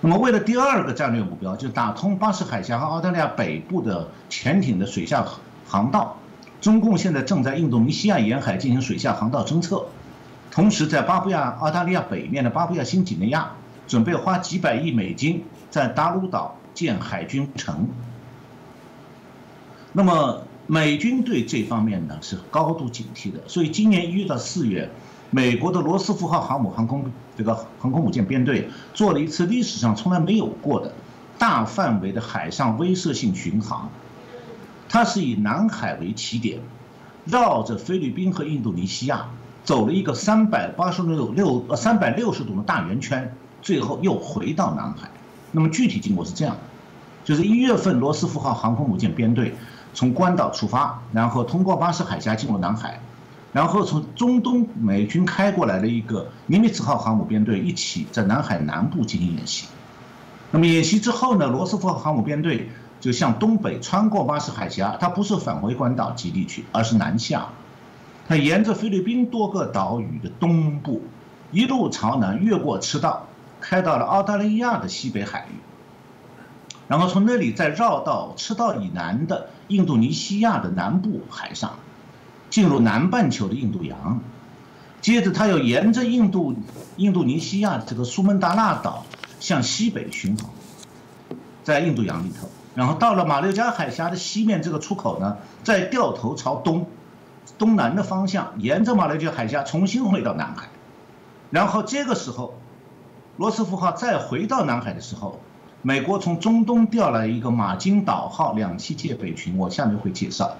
[0.00, 5.26] 那么，为了第二个战略目标，就打通巴士海峡和澳大利亚北部的潜艇的水下
[5.66, 6.16] 航道，
[6.62, 9.84] 中共现在正在印度尼西亚沿海进行水下航道侦测，
[10.50, 13.50] 同时在巴布亚澳大利亚北面的巴布亚新几内亚，
[13.86, 15.44] 准备花几百亿美金。
[15.68, 17.88] 在达鲁岛建海军城，
[19.92, 24.90] 那么美军对这方面呢是高度警惕的，所以今年一月到四月，
[25.30, 27.04] 美国的罗斯福号航母航空
[27.36, 30.92] 这个航空母舰编队做了一次历史上从来没有过的
[31.36, 33.90] 大范围的海上威慑性巡航，
[34.88, 36.60] 它是以南海为起点，
[37.26, 39.28] 绕着菲律宾和印度尼西亚
[39.62, 45.10] 走了一个三百八十六六呃三百六十度的大圆圈，最后又回到南海。
[45.52, 46.60] 那么具体经过是这样的，
[47.24, 49.54] 就是一月份罗斯福号航空母舰编队
[49.94, 53.00] 从关岛出发，然后通过巴士海峡进入南海，
[53.52, 59.66] 然后从中东美军开过来的一个尼米兹号航母编队一起在南海南部进行演习。
[60.50, 62.68] 那么演习之后呢，罗斯福号航母编队
[63.00, 67.48] 就向东北穿过巴士海峡，它不是返回关岛基地去，而是南下，
[68.28, 71.02] 它沿着菲律宾多个岛屿的东部
[71.50, 73.26] 一路朝南越过赤道。
[73.68, 75.58] 开到了澳大利亚的西北海域，
[76.86, 81.80] 然后从那里再绕到赤道以南的印度尼西亚的南部海上，
[82.48, 84.20] 进入南半球的印度洋，
[85.00, 86.54] 接着他又沿着印度
[86.94, 89.04] 印度尼西亚这个苏门答腊岛
[89.40, 90.48] 向西北巡航，
[91.64, 96.86] 在印度洋里头，然后到了马六甲海峡的西面这个出口呢，再掉头朝东
[97.58, 100.68] 东南的方向，沿着马六甲海峡重新回到南海，
[101.50, 102.54] 然后这个时候。
[103.36, 105.40] 罗斯福号再回到南海的时候，
[105.82, 110.56] 美国从中东调来一个马金岛号两栖戒备群，我下面会介绍。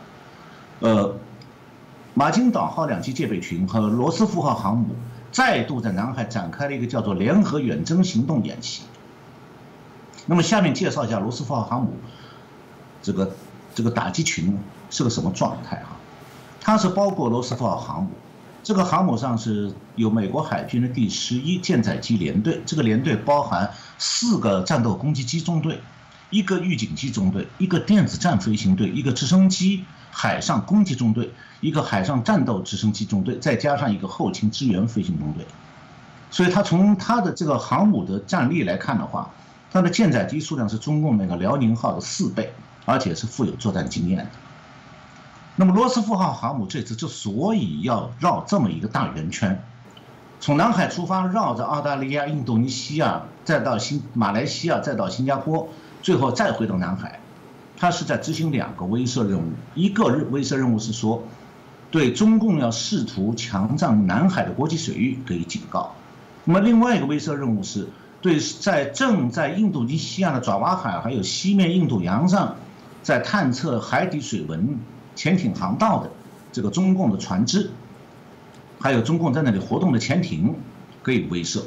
[0.80, 1.14] 呃，
[2.12, 4.94] 马金岛号两栖戒备群和罗斯福号航母
[5.32, 8.82] 再度在南海展开了一个叫做联合远征行动演习。
[10.26, 11.94] 那么下面介绍一下罗斯福号航母
[13.00, 13.32] 这个
[13.74, 14.58] 这个打击群
[14.90, 15.96] 是个什么状态哈？
[16.60, 18.10] 它是包括罗斯福号航母。
[18.66, 25.78] 这个航母上是有美国海军的第十一舰载机联队，这个联队包含四个战斗攻击机中队，
[26.30, 35.46] 一个预警机中队，一个电子战飞行队，一个直升机海上攻击中队，一个海上战斗直升机中队，再加上一个后勤支援飞行中队。
[36.32, 39.30] 所以，它从它的这个航母的战力来看的话，
[39.70, 42.52] 它的舰载机数量是中共那个辽宁号的四倍，
[42.84, 44.26] 而且是富有作战经验的。
[45.58, 49.62] 那么罗斯福号航母这次之所以要绕这么一个大圆圈，
[50.38, 55.70] 从南海出发，绕着澳大利亚、印度尼西亚，再到新马来西亚，再到新加坡，
[56.02, 57.20] 最后再回到南海，
[57.78, 59.52] 它是在执行两个威慑任务。
[59.74, 61.22] 一个威慑任务是说，
[61.90, 65.94] 对中共要试图强占南海的国际水域给予警告；
[66.44, 67.88] 那么另外一个威慑任务是
[68.20, 72.56] 对在正在印度尼西亚的爪哇海还有西面印度洋上，
[73.02, 74.78] 在探测海底水文。
[75.16, 76.10] 潜艇航道的
[76.52, 77.70] 这个中共的船只，
[78.78, 80.54] 还有中共在那里活动的潜艇，
[81.02, 81.62] 可以威慑。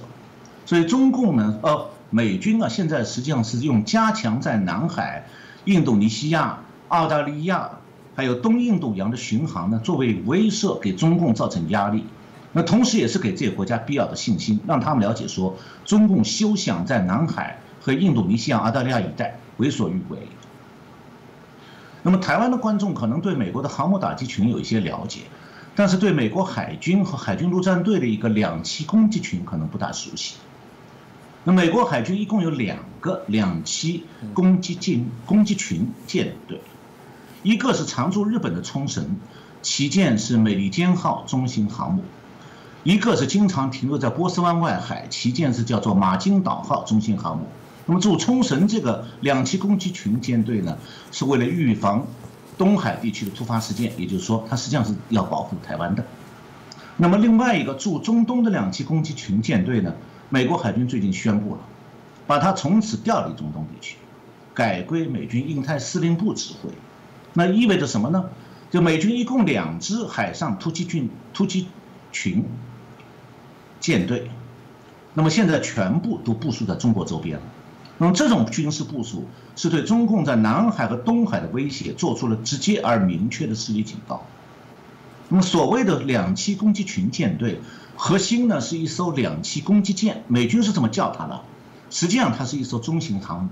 [0.65, 5.25] 所以中共呢，呃，美军啊，现在实际上是用加强在南海、
[5.65, 7.71] 印度尼西亚、澳大利亚，
[8.15, 12.05] 还有东印度洋的巡航呢，作为威慑，给中共造成压力。
[12.51, 20.17] 那同时也是给这些国家必要的信心，让他们了解说，中共休想在南海和印度尼西亚、澳大利亚一带为所欲为。
[22.01, 25.21] 那么，台湾的观众可能对美国的航母打击群有一些了解，
[25.75, 30.35] 但是对美国海军和海军陆战队的一个两栖攻击群可能不大熟悉。
[31.43, 34.01] 那美国海军一共有两个两栖
[34.33, 36.61] 攻击舰攻击群舰队，
[37.43, 39.17] 一个是常驻日本的冲绳，
[39.61, 42.01] 旗舰是美利坚号中型航母；
[42.83, 47.45] 一个是经常停留在波斯湾外海，旗舰是叫做马金岛号中型航母。
[47.89, 50.77] 那么驻冲绳这个两栖攻击群舰队呢，
[51.11, 52.05] 是为了预防
[52.55, 56.05] 东海地区的突发事件，也就是说，它实际上是要保护台湾的。
[56.97, 59.95] 那么另外一个驻中东的两栖攻击群舰队呢，
[60.29, 61.61] 美国海军最近宣布了，
[62.27, 63.97] 把它从此调离中东地区，
[64.53, 66.69] 改归美军印太司令部指挥。
[67.33, 68.25] 那意味着什么呢？
[68.69, 71.65] 就美军一共两支海上突击军突击
[72.11, 72.45] 群
[73.79, 74.29] 舰队，
[75.15, 77.43] 那么现在全部都部署在中国周边了。
[78.01, 84.25] 那么这种军事部署是对中共在南海和东海的威胁做出了直接而明确的示意警告。
[85.27, 87.61] 那么所谓的两栖攻击群舰队，
[87.95, 91.41] 核心呢是一艘两栖攻击舰，美军是这么叫它的。
[91.89, 93.49] 实际上它是一艘中型航母，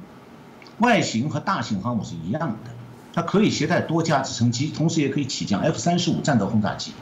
[0.78, 2.72] 外形和大型航母是一样的，
[3.14, 6.94] 它可以携带多架直升机，同时也可以起降 F 三十五战斗轰炸机。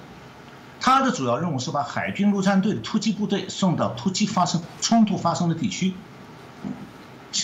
[0.80, 5.94] 它的主要任务是把海军陆战队的突击部队送到突击发生冲突发生的地区。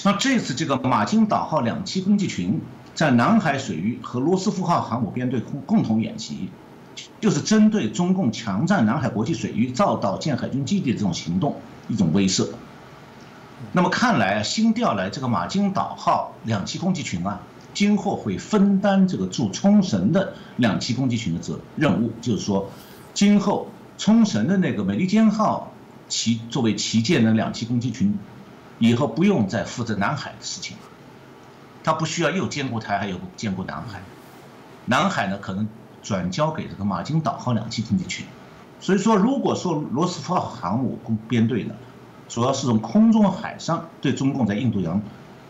[0.04, 2.62] 那这次这个马金岛号两栖攻击群
[2.96, 6.50] 在南海水域和罗斯福号航母编队共共同演习，
[7.20, 12.48] 就是针对中共强占南海国际水域、造岛建海军基地的这种行动一种威慑。
[13.74, 17.42] 那么看来啊新调来这个马金岛号两栖攻击群啊，
[17.74, 22.72] 今后会分担这个驻冲绳的两栖攻击群的责任务，就是说，
[23.14, 25.72] 今后冲绳的那个美利坚号
[26.08, 28.18] 旗作为旗舰的两栖攻击群。
[28.82, 30.84] 以后不用再负责南海的事情了，
[31.84, 34.02] 他不需要又兼顾台海又兼顾南海，
[34.86, 35.70] 南海呢可能
[36.02, 38.26] 转交给这个马金岛号两栖攻击群，
[38.80, 41.76] 所以说如果说罗斯福号航母编队呢，
[42.28, 45.00] 主要是从空中海上对中共在印度洋、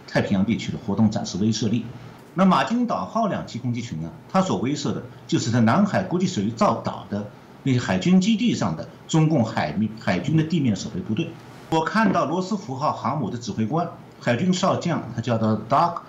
[0.10, 1.86] 太平洋地区的活动展示威慑力，
[2.34, 7.32] 那马金岛号两栖攻击群呢，它所威慑的就是在南海国际水域造岛的
[7.64, 11.30] 那些海军基地上的中共海海军的地面守卫部队。
[11.72, 16.02] 我看到罗斯福号航母的指挥官海军少将，他叫做 Doug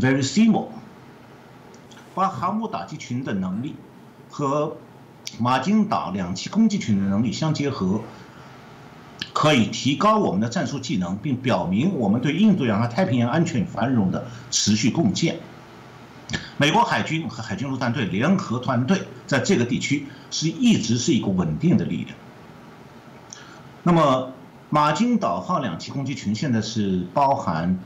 [0.00, 0.68] Verisimo，
[2.14, 3.76] 把航母打击群的能力
[4.30, 4.78] 和
[5.38, 8.00] 马金岛两栖攻击群的能力相结合，
[9.34, 15.40] 可以提高我们的战术技能，并表明我们对印度洋和太平洋安全与繁荣的持续贡献。
[16.56, 22.16] 美国海军和海军陆战队联合团队在这个地区是一直是一个稳定的力量。
[23.82, 24.32] 那么。
[24.70, 27.78] 马金岛号两栖攻击群现在是包含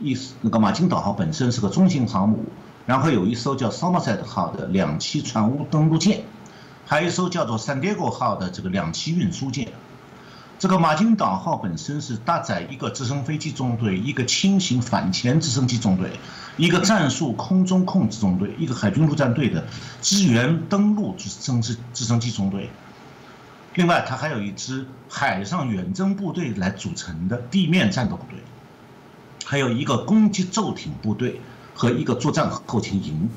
[0.00, 2.44] 一那个马金岛号本身是个中型航母，
[2.84, 6.24] 然后有一艘叫 Somerset 号的两栖船坞登陆舰，
[6.84, 9.68] 还有一艘叫做 San Diego 号的这个两栖运输舰。
[10.58, 16.10] 这个马金岛号本身是搭载一个直升飞机中队、一个轻型反潜直升机中队、
[16.56, 19.66] 一个战术空中控制中队、一个海军陆战队的
[20.00, 22.70] 支援登陆直升机直升机中队。
[23.76, 28.38] 另外，它还有一支海上远征部队来组成的地面战斗部队，
[29.44, 31.42] 还有一个攻击骤艇部队
[31.74, 33.28] 和一个作战后勤营。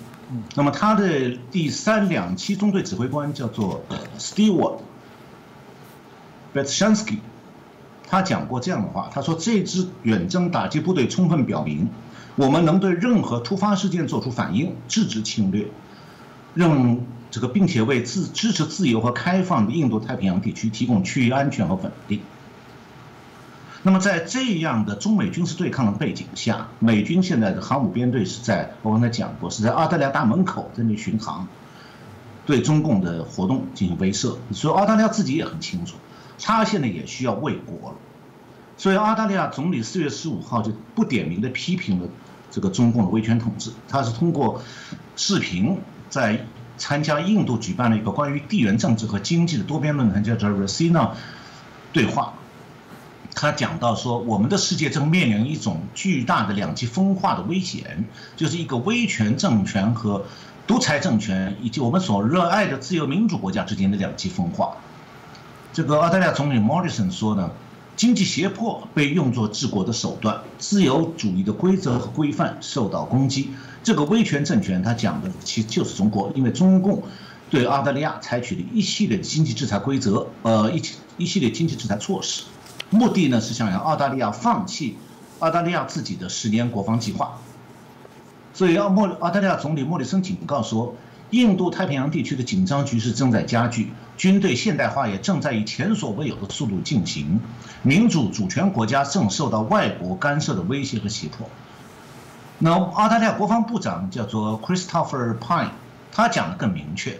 [0.55, 3.83] 那么，他的第三两栖中队指挥官叫做
[4.17, 4.77] Stewart
[6.53, 7.19] b e t s h a n s k y
[8.07, 11.89] 他讲过这样的话：“他说，这支远征打击部队充分表明，
[12.37, 15.67] 我们能对任何突发事件做出反应，制止侵略，
[16.53, 16.97] 让。”
[17.31, 22.21] 这个，并且为自支持自由和开放的印度太平洋地区提供区域安全和稳定。
[23.81, 31.47] 那么在这样的中美军事对抗的背景下，美军现在的航母编队是在我刚才讲过，是在澳大利亚大门口这里巡航，
[32.45, 34.35] 对中共的活动进行威慑。
[34.51, 35.95] 所以澳大利亚自己也很清楚，
[36.41, 37.95] 他现在也需要卫国了。
[38.75, 42.09] 所以澳大利亚总理四月十五号就不点名的批评了
[42.51, 44.61] 这个中共的威权统治，他是通过
[45.15, 45.77] 视频
[46.09, 46.45] 在
[46.79, 51.11] 参加印度举办了一个关于地缘政治和经济的多边论坛，叫做 Rasina
[51.93, 52.33] 对话。
[53.35, 58.05] 他讲到说，我们的世界正面临一种巨大的两极分化的危险，
[58.35, 60.25] 就是一个威权政权和
[60.65, 64.75] 独裁政权，以及我们所热爱的自由民主国家之间的两极分化。
[65.71, 67.51] 这个澳大利亚总理 Morrison 说呢，
[67.95, 73.51] 经济胁迫被用作治国的手段，自由主义的规则和规范受到攻击。
[73.81, 77.03] 这个威权政权，他讲的其实就是中国，因为中共
[77.49, 80.81] 对澳大利亚采取了一系列的经济制裁规则，呃，一
[81.17, 82.43] 一系列经济制裁措施。
[82.89, 84.97] 目的呢是想让澳大利亚放弃
[85.39, 87.39] 澳大利亚自己的十年国防计划，
[88.53, 90.95] 所以澳莫澳大利亚总理莫里森警告说，
[91.29, 97.39] 印度太平洋地区的紧张局势正在加剧，军队现代化也正在以前所未有的速度进行，
[97.83, 101.47] 民主主权国家正受到外国干涉的威胁和胁迫。
[102.61, 105.69] 那澳大利亚国防部长叫做 Christopher Pine，
[106.11, 107.17] 他讲的更明确。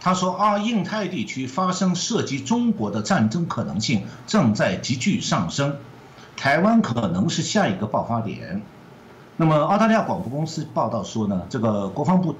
[0.00, 5.76] 他说：“啊，印太地区发生涉及中国的战争可能性正在急剧上升，
[6.38, 8.62] 台湾可能是下一个爆发点。”
[9.36, 12.34] 那么，澳大利亚广播公司报道说呢，这个国防部，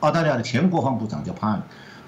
[0.00, 1.62] 澳大利亚的前国防部长叫 Pine，，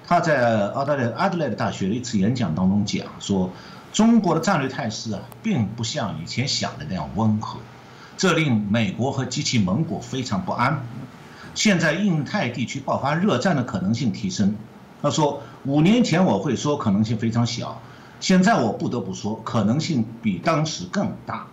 [0.07, 3.49] 他在澳大利亚阿德莱德大学的一次演讲当中讲说，
[3.91, 7.57] 中国的战略态势啊，并不像以前想的那样温和，
[8.17, 10.83] 这令美国和及其盟国非常不安。
[11.53, 14.55] 现在印太地区爆发热战的可能性提升。
[15.01, 17.81] 他说：“五年前我会说可能性非常小，
[18.19, 21.47] 现在我不得不说可能性比当时更大。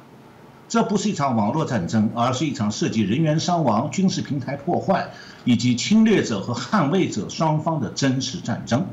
[0.69, 5.09] 这不是一场网络战争，而是一场涉及人员伤亡、军事平台破坏
[5.45, 8.87] 以及侵略者和捍卫者双方的真实战争。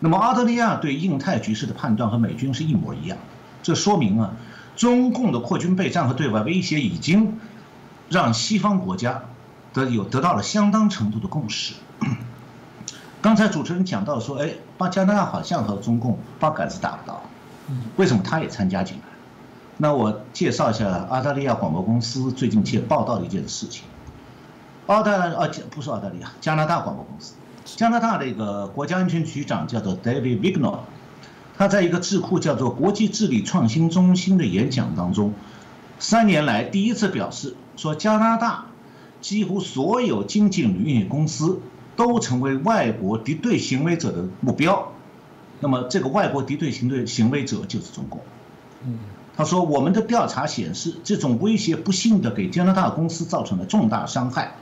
[0.00, 3.16] 那么，澳大利亚对印太局势的判断和美军是一模一样。
[3.62, 4.36] 这说明啊，
[4.76, 7.40] 中共的扩军备战和对外威胁已经
[8.08, 9.22] 让西方国家
[9.72, 11.74] 得有得到了相当程度的共识。
[13.20, 17.22] ”刚才主持人讲到说，哎，把加拿大好像和中共八竿子打不到，
[17.96, 19.02] 为什么他也参加进来？
[19.78, 23.84] 那我介绍一下澳大利亚广播公司最近去报道的一件事情。
[24.86, 30.78] 澳大啊，不是澳大利亚，加拿大广播公司，加拿大的一个国家安全局长叫做 David Vignal，
[31.58, 35.32] 他在一个智库叫做国际治理创新中心的演讲当中，
[35.98, 38.66] 三年来第一次表示说，加拿大
[39.20, 41.60] 几乎所有经济领域公司。
[41.96, 44.92] 都成为外国敌对行为者的目标，
[45.60, 48.20] 那么这个外国敌对行对行为者就是中共。
[49.34, 54.56] 他说我们的调查显示，这种威胁不幸的给加拿大公司造成了重大伤害。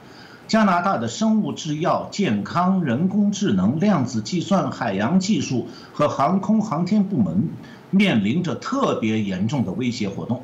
[0.46, 7.48] 加拿大的生物制药、健康、人工智能、量子计算、海洋技术和航空航天部门
[7.90, 10.42] 面临着特别严重的威胁活动。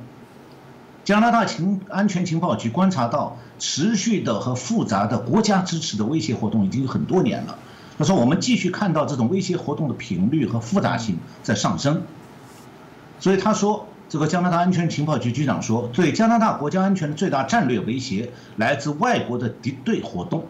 [1.04, 7.58] 加拿大情安全情报局观察到持续的和复杂的国家支持的威胁活动已经很多年了。
[7.98, 12.02] 他说：“我们继续看到这种威胁活动的频率和复杂性在上升。”
[13.20, 20.44] 所以他说：“这个加拿大安全情报局局长说，对加拿大国家安全的最大战略威胁来自外国的敌对活动。”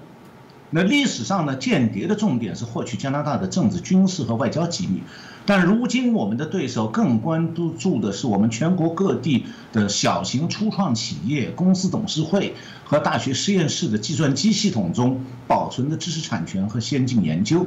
[0.72, 5.02] 那历史上呢，间谍的重点是获取加拿大的政治、军事和外交机密，
[5.44, 9.44] 但如今我们的对手更关注的是我们全国各地
[9.74, 12.54] 的小型初创企业、公司董事会
[12.84, 17.66] 和大学实验室的计算机系统中保存的知识产权和先进研究。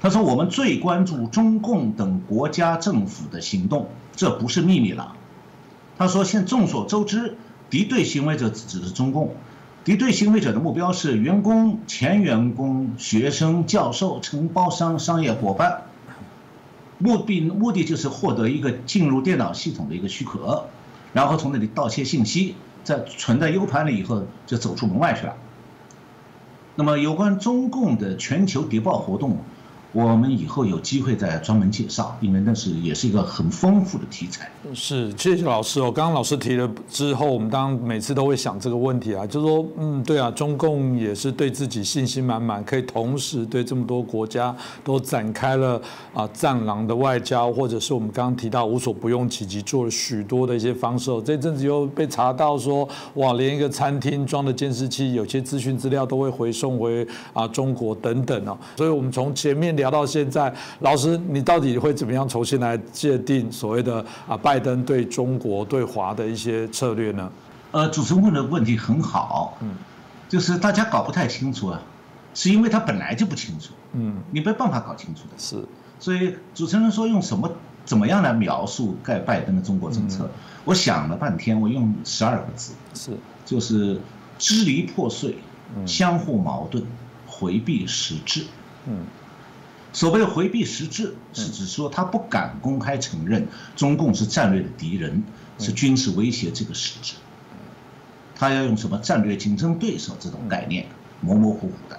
[0.00, 5.16] 他说：“我们最关注中共等国家政府的行动，这不是秘密了。”
[5.98, 7.36] 他说：“现众所周知，
[7.68, 9.34] 敌对行为者指的是中共。”
[9.84, 15.82] 敌对行为者的目标是员工、前员工、学生、教授、承包商、商业伙伴。
[16.98, 20.66] 目的目的就是获得一个进入电脑系统的一个许可，
[21.12, 25.34] 然后从那里盗窃信息，在存在 U 盘里以后就走出门外去了。
[26.76, 29.38] 那么有关中共的全球谍报活动。
[29.92, 34.50] 我们以后有机会再专门介绍，因为那是也是一个很丰富的题材。
[34.74, 35.90] 是，谢谢老师哦。
[35.90, 45.80] 刚刚老师提了之后，我们当每次都会想这个问题啊，就是说，嗯，对啊，中共也是对自己信心满满，可以同时对这么多国家都展开了
[46.12, 51.10] 啊战狼的外交，或者是我们刚刚提到无所不用其极，做了许多的一些方式。
[51.22, 58.54] 这阵子又被查到说，哇，连一个餐厅装的监视器，有些资讯资料都会回送回啊中国等等哦。
[58.76, 59.77] 所以我们从前面。
[59.78, 67.30] 聊到现在，老师，你到底会怎么样重新来界定所谓的啊拜登对中国对华的一些策略呢？
[67.70, 69.70] 呃，主持人问的问题很好，嗯，
[70.28, 71.80] 就是大家搞不太清楚啊，
[72.34, 75.64] 是因为他本来就不清楚，嗯，你没办法搞清楚的，是，
[75.98, 77.50] 所以主持人说用什么
[77.84, 80.28] 怎么样来描述盖拜登的中国政策？
[80.64, 83.10] 我想了半天，我用十二个字，是，
[83.44, 84.00] 就是
[84.38, 85.36] 支离破碎，
[85.86, 86.82] 相互矛盾，
[87.26, 88.44] 回避实质。
[88.86, 89.04] 嗯，
[89.92, 95.22] 所谓的回避实质，是指说他不敢公开承认中共是战略的敌人，
[95.58, 97.14] 是军事威胁这个实质。
[98.34, 100.86] 他要用什么战略竞争对手这种概念，
[101.20, 101.98] 模模糊糊的。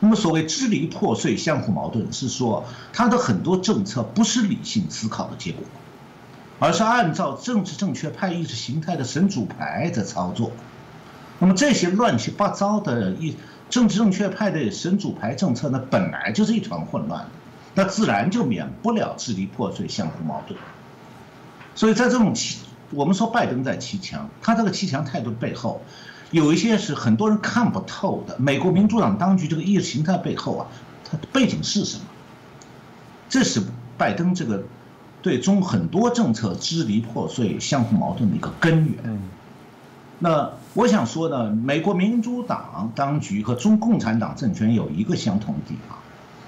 [0.00, 5.64] 那么所谓支离破碎、相互矛盾，是说他的很多政策不是理性思考的结果。
[6.60, 10.50] 而是按照政治正确派意识形态的神主牌在操作，
[11.38, 13.36] 那么这些乱七八糟的一
[13.70, 17.26] 政治正确派的神主牌政策呢，本来就是一团混乱，
[17.74, 20.58] 那自然就免不了支离破碎、相互矛盾。
[21.74, 22.58] 所以在这种欺，
[22.90, 25.80] 我们说拜登在骑墙，他这个骑墙态度背后，
[26.30, 28.36] 有一些是很多人看不透的。
[28.38, 30.66] 美国民主党当局这个意识形态背后啊，
[31.04, 32.04] 它的背景是什么？
[33.28, 33.62] 这是
[33.96, 34.62] 拜登这个。
[35.20, 39.20] 对中很多政策支离破碎、相互矛盾的一个根源。
[40.20, 45.98] 那我想说呢，美国民主党当局和中共产党政权有一个相同的地方，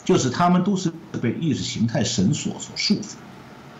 [0.05, 3.14] 就是他们都是被意识形态绳索所束缚。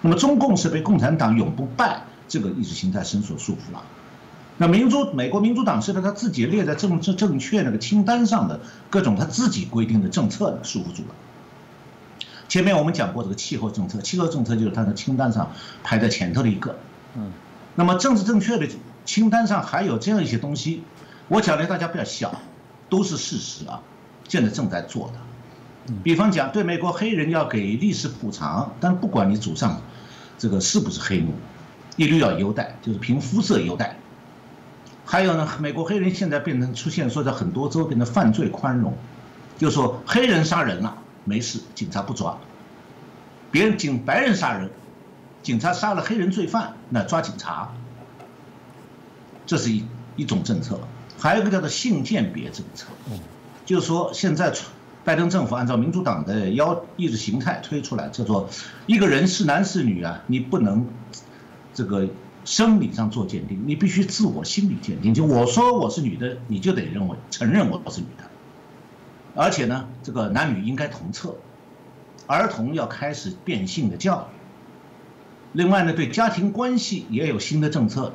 [0.03, 3.82] 那么中共是被共产党永不败这个意识形态绳索束缚了。
[4.57, 11.14] 那民主美国民主党是被他自己列在政治正确那个清单上的各种他自己规定的政策束缚住了。
[12.49, 15.53] 前面我们讲过这个气候政策，气候政策就是它的清单上
[15.84, 16.76] 排在前头的一个。
[17.16, 17.30] 嗯，
[17.76, 18.66] 那么政治正确的
[19.05, 20.82] 清单上还有这样一些东西，
[21.28, 22.40] 我讲的大家不要笑，
[22.88, 23.80] 都是事实啊，
[24.28, 25.94] 现在正在做的。
[26.03, 29.80] 比方讲，对美国黑人要给历史补偿，但不管你祖上
[30.38, 31.32] 这个是不是黑奴，
[31.96, 33.96] 一律要优待，就是凭肤色优待。
[35.05, 38.96] 还有呢，美国黑人现在变成出现说在很多州变成犯罪宽容，
[39.59, 40.96] 就说黑人杀人了。
[41.24, 42.38] 没事，警察不抓。
[43.51, 44.70] 别人警白人杀人，
[45.42, 47.72] 警察杀了黑人罪犯，那抓警察。
[49.47, 49.84] 这是一
[50.16, 50.78] 一种政策，
[51.18, 52.86] 还有一个叫做性鉴别政策，
[53.64, 54.53] 就是说现在
[55.05, 58.49] 拜登政府按照民主党的要意识形态推出来，叫做
[58.86, 60.86] 一个人是男是女啊，你不能
[61.72, 62.09] 这个
[62.45, 65.14] 生理上做鉴定，你必须自我心理鉴定。
[65.14, 68.24] 就我说我是女的，你就得认为承认我是女的。
[69.34, 71.36] 而且呢，这个男女应该同厕，
[72.26, 74.36] 儿童要开始变性的教育。
[75.53, 78.12] 另外呢，对家庭关系也有新的政策，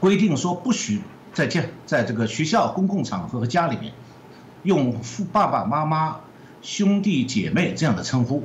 [0.00, 1.00] 规定说不许
[1.32, 3.92] 在家在这个学校、公共场合和家里面
[4.62, 6.20] 用父爸爸妈妈、
[6.62, 8.42] 兄弟姐妹这样的称呼，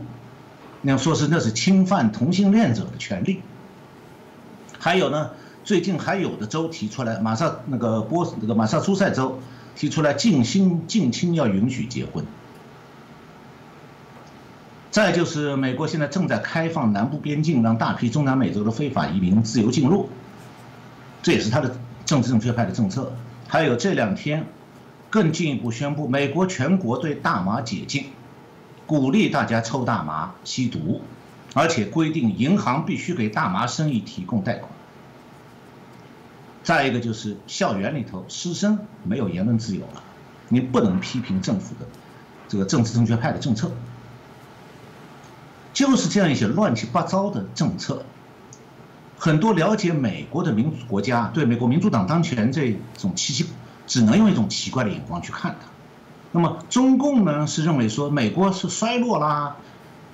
[0.81, 3.41] 那样说是那是侵犯同性恋者的权利。
[4.79, 5.31] 还有呢，
[5.63, 9.39] 最近还有的州提出来，马上那个波那个马萨诸塞州。
[9.75, 12.23] 提出来近亲近亲要允许结婚，
[14.91, 20.09] 再就是美国现在正在开放南部边境，让大批中南美洲的非法移民自由进入，
[21.23, 23.13] 这也是他的政治正确派的政策。
[23.47, 24.45] 还有这两天，
[25.09, 28.07] 更进一步宣布，美国全国对大麻解禁，
[28.85, 31.01] 鼓励大家抽大麻吸毒，
[31.53, 34.71] 而且规定银行必须给大麻生意提供贷款。
[36.63, 40.03] 再一个就是校园里头师生没有言论自由了，
[40.49, 41.85] 你不能批评政府的
[42.47, 43.71] 这个政治正确派的政策，
[45.73, 48.03] 就是这样一些乱七八糟的政策。
[49.23, 53.45] 很多了解美国的民主国家对美国民主党当权这种奇奇，
[53.87, 55.67] 只能用一种奇怪的眼光去看它。
[56.33, 59.55] 那么中共呢是认为说美国是衰落啦，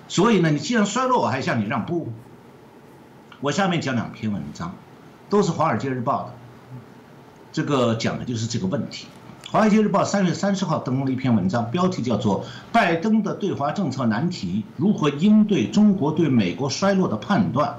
[0.07, 2.13] 所以呢你既然衰落，我还向你让步。
[3.39, 4.75] 我下面讲两篇文章，
[5.27, 6.33] 都是《华尔街日报》的。
[7.51, 9.07] 这个讲的就是这个问题。
[9.51, 17.69] 《华尔街日报》三月三十号登了一篇文章，标题叫做《拜登的对华政策难题：如何应对中国对美国衰落的判断》。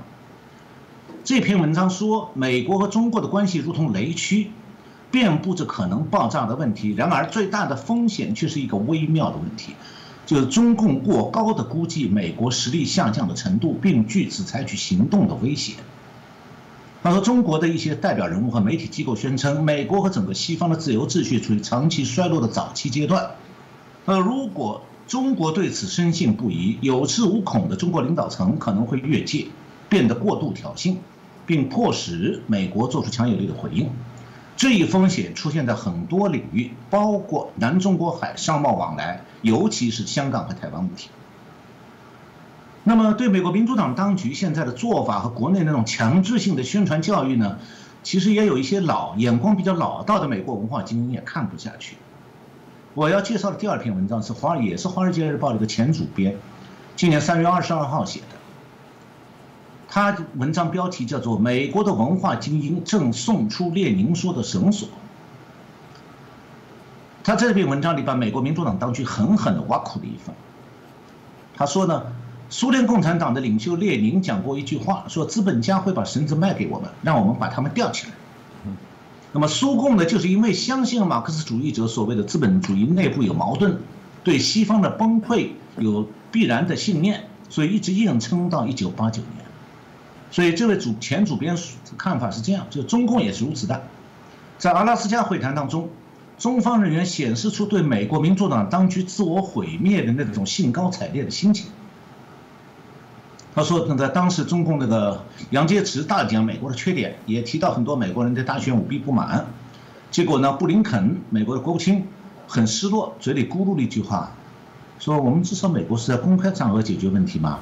[1.23, 4.51] 这篇文章说，美国和中国的关系如同雷区，
[5.11, 6.95] 遍布着可能爆炸的问题。
[6.97, 9.75] 然而，最大的风险却是一个微妙的问题，
[10.25, 15.75] 就是中共过高的估计美国实力下降的程度，并据此采取行动的威胁。
[17.03, 23.31] 他说：“中国的一些代表人物和媒体机构宣称，美国和整个西方的自由秩序处于长期衰落的早期阶段。
[24.07, 29.47] 那如果中国对此深信不疑，有恃无恐的中国领导层可能会越界，
[29.91, 30.97] 变得过度挑衅，
[31.45, 33.91] 并迫使美国做出强有力的回应。
[34.57, 41.11] 这一风险出现在很多领域，包括南中国海商贸往来，尤其是香港和台湾问题。
[42.85, 47.59] 那么对美国民主党当局现在的做法和国内那种强制性的宣传教育呢，
[48.03, 51.97] 其实也有一些老眼光比较老道的美国文化精英也看不下去。
[52.95, 56.37] 我要介绍的第二篇文章是华也是《华尔街日报》的一个前主编，
[56.97, 58.40] 今年三月二十二号写的。
[59.93, 64.89] 他文章标题叫做《美国的文化精英正送出列宁说的绳索》。
[67.25, 70.35] 他这篇文章里把美国民主党当局狠狠地挖苦了一番。
[71.57, 72.05] 他说呢，
[72.49, 78.13] 苏联共产党的领袖列宁讲过一句话，说资本家会把绳子卖给我们，让我们把他们吊起来。
[79.33, 83.77] 那么苏共呢，就是因为相信马克思主义者所谓的资本主义内部有矛盾，
[84.23, 89.50] 对西方的崩溃有必然的信念，所以一直硬撑到一九八九年。
[90.31, 91.57] 所以这位主前主编
[91.99, 93.83] 看法是这样，就中共也是如此的。
[94.59, 95.89] 在阿拉斯加会谈当中，
[96.39, 101.67] 中方人员显示出对美国民主党当局自我毁灭的那种兴高采烈的心情。
[103.53, 109.47] 他说，那个当时中共那个杨洁篪大讲美国的缺点，也提到很多美国人对大选舞弊不满。
[110.13, 112.07] 结果呢，布林肯美国的国务卿
[112.47, 114.33] 很失落，嘴里咕噜了一句话，
[115.01, 117.59] 说：“我们至少美国是在公开场合解决问题嘛，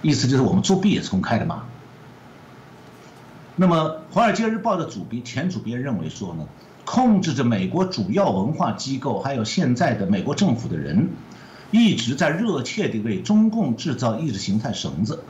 [0.00, 1.64] 意思就是我们作弊也是公开的嘛。”
[3.60, 6.46] 那么，《华尔街日报》的主编前主编认为说呢，
[6.84, 11.08] 控制着美国主要文化机构还有现在的美国政府的人。
[11.70, 15.22] 一直在热切地为中共制造意识形态绳子，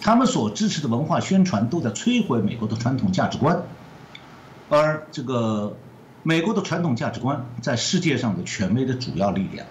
[0.00, 3.60] 他们所支持的文化宣传都在摧毁美国的传统价值观，
[4.70, 5.76] 而这个
[6.22, 9.66] 美国的传统价值观在世界上的权威的主要力量，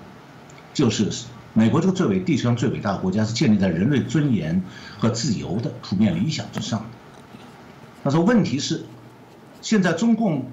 [0.74, 1.10] 就是
[1.54, 4.62] 美国这个最伟地球上最伟大的国家是建立在人类尊严
[5.00, 6.97] 和自由的普遍理想之上的。
[8.08, 8.86] 他说，问题是
[9.62, 10.46] 现在中共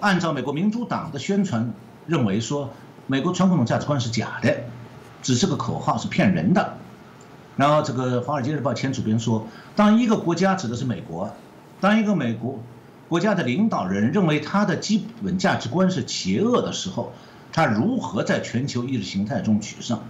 [0.00, 1.72] 按照美国民主党的宣传
[2.06, 2.74] 认为说，
[3.06, 4.54] 美国传统价值观是假的。
[5.22, 6.76] 只是个口号，是骗人的。
[7.56, 11.34] 然后，这个《华尔街日报》前主编说，当一个国家指的是美国，
[11.80, 12.58] 当一个美国
[13.08, 17.14] 国家的领导人认为他的基本价值观是邪恶的时候，
[17.50, 20.00] 他如何在全球意识形态中取胜？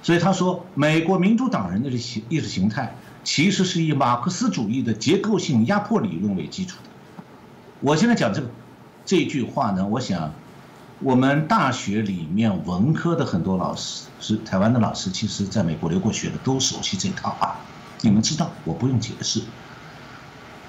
[0.00, 1.96] 所以他说，美国民主党人的这
[2.28, 2.94] 意识形态
[3.30, 7.22] 其实是以马克思主义的结构性压迫理论为基础的。
[7.80, 8.48] 我现在讲这个
[9.04, 10.32] 这句话呢，我想。
[11.00, 17.54] 我们大学里面文科的很多老师是台湾的老师，其实在美国留过学的都熟悉这套啊，
[18.00, 19.42] 你们知道，我不用解释。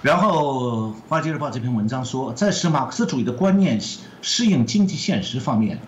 [0.03, 3.81] 然后《华尔街日报》这篇文章说，在使马克思主义的观念
[4.21, 5.79] 适应经济现实方面，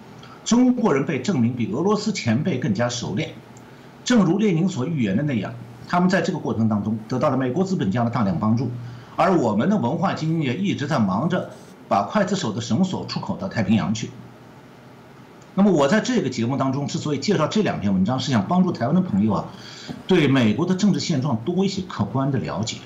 [0.43, 3.34] 中国人被证明比俄罗斯前辈更加熟练。
[4.03, 5.53] 正如列宁所预言的那样，
[5.92, 8.72] 他们在这个过程当中得到了美国资本家的大量帮助，
[9.18, 11.50] 而我们的文化精英也一直在忙着
[11.89, 14.10] 把刽子手的绳索出口到太平洋去。
[15.54, 19.46] 那么我在这个节目当中之所以介绍这两篇文章，是想帮助台湾的朋友啊，
[20.08, 22.78] 对美国的政治现状多一些客观的了解。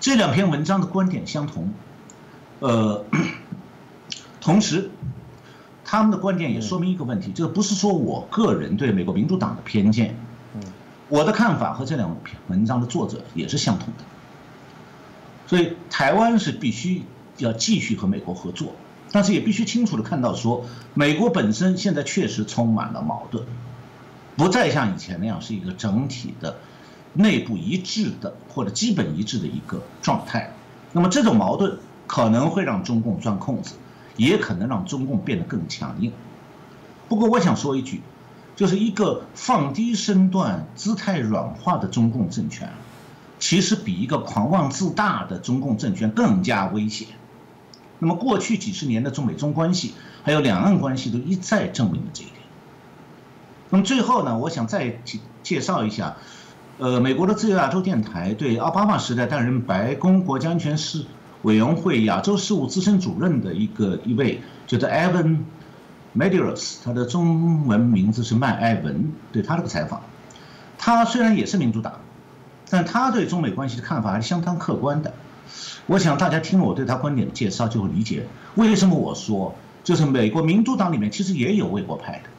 [0.00, 1.74] 这两篇文章的观点相同，
[2.60, 3.04] 呃，
[4.40, 4.88] 同时
[5.84, 10.16] 他们的观点也说明一个问题，这不是说我个人对美国民主党的偏见，
[11.08, 14.04] 我的看法和这两篇文章的作者也是相同的。
[15.46, 17.02] 所以台湾是必须
[17.38, 18.72] 要继续和美国合作。
[19.12, 23.44] 但是也必须清楚的看到，说美国本身现在确实充满了矛盾，
[24.34, 26.56] 不再像以前那样是一个整体的、
[27.12, 30.52] 内部一致的或者基本一致的一个状态。
[30.90, 31.78] 那么这种矛盾
[32.08, 33.76] 可能会让中共钻空子，
[34.16, 36.10] 也可能让中共变得更强硬。
[37.08, 38.00] 不过我想说一句，
[38.56, 42.72] 就是一个放低身段、姿态软化的中共政权，
[43.38, 47.08] 其实比一个狂妄自大的中共政权更加危险。
[47.98, 52.36] 那么过去几十年的中美中关系，还有两岸关系，都一再证明了这一点。
[53.70, 56.16] 那么最后呢，我想再介介绍一下，
[56.78, 61.06] 呃，美国的自由亚洲电台对奥巴马时代担任白宫国家安全事
[61.42, 65.38] 委员会亚洲事务资深主任的一个一位，叫做 Evan
[66.16, 70.02] Medeiros，他的中文名字是麦埃文，对他这个采访，
[70.78, 71.94] 他虽然也是民主党，
[72.70, 75.12] 但他对中美关系的看法还是相当客观的。
[75.86, 82.30] 我想大家听了我对他观点的介绍，就会理解为什么我说，就是美国民主党里面其实也有卫国派的。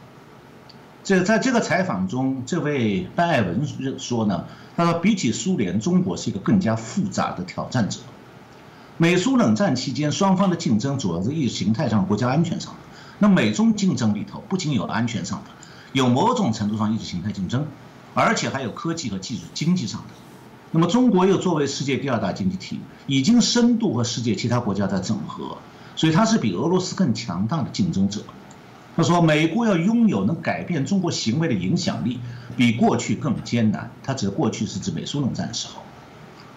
[1.04, 3.68] 这在这个采访中，这位拜艾文
[4.00, 4.46] 说呢，
[4.76, 8.00] 他说比起苏联，中国是一个更加复杂的挑战者。
[8.98, 12.74] 美苏冷战期间，双方的竞争主要是意识形态上、国家安全上。
[13.20, 15.52] 那美中竞争里头，不仅有安全上的，
[15.94, 17.66] 有某种程度上意识形态竞争，
[18.14, 20.08] 而且还有科技和技术、经济上的。
[20.72, 25.58] 那么中国又作为世界第二大经济体，已经深度和世界其他国家在整合，
[25.96, 28.22] 所以它是比俄罗斯更强大的竞争者。
[28.98, 32.20] 他说，美国要拥有能改变中国行为的影响力，
[32.56, 33.92] 比过去更艰难。
[34.04, 35.82] 他指过去是指美苏冷战的时候。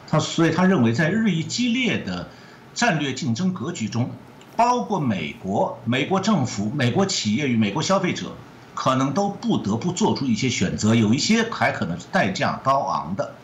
[0.08, 2.28] 他所以他认为，在日益激烈的
[2.74, 4.10] 战略竞争格局中，
[4.58, 8.32] 包括美国、美国政府、美国企业与美国消费者，
[8.74, 13.36] 可能都不得不做出一些选择，有一些还可能是代价高昂的。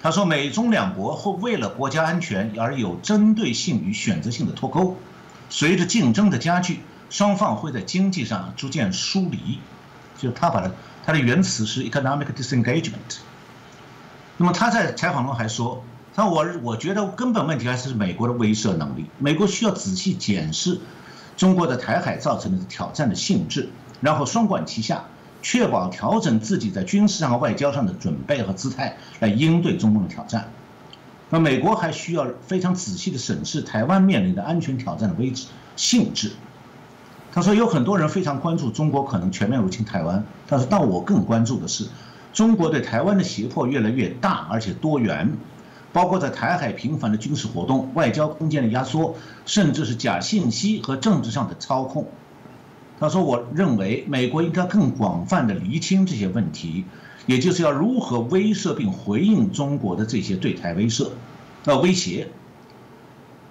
[0.00, 4.96] 他说，美中两国会为了国家安全而有针对性与选择性的脱钩，
[5.50, 9.58] 随着竞争的加剧，双方会在经济上逐渐疏离。
[10.16, 10.70] 就他把它，
[11.04, 13.18] 他的原词是 economic disengagement。
[14.38, 15.84] 那么他在采访中还说
[16.14, 19.06] ：“他我我觉得根本问题还是美国的威慑能力。
[19.18, 20.80] 美国需要仔细检视
[21.36, 23.68] 中国的台海造成的挑战的性质，
[24.00, 25.06] 然后双管齐下，
[25.42, 30.50] 确保调整自己在军事上和外交上的准备和姿态，来应对中共的挑战。
[31.30, 35.32] 那美国还需要非常仔细地审视台湾面临的安全挑战的危
[35.74, 36.30] 性质。”
[37.32, 41.88] 他说：“有很多人非常关注中国可能全面入侵台湾，但是但我更关注的是。”
[42.32, 45.36] 中国对台湾的胁迫越来越大，而且多元，
[45.94, 49.14] 包括在台海频繁的军事活动、外交空间的压缩，
[49.46, 52.08] 甚至是假信息和政治上的操控。
[52.98, 56.84] 他说：“我认为美国应该更广泛的厘清这些问题，
[57.26, 61.10] 也就是要如何威慑并回应中国的这些对台威慑、
[61.64, 62.26] 呃威胁，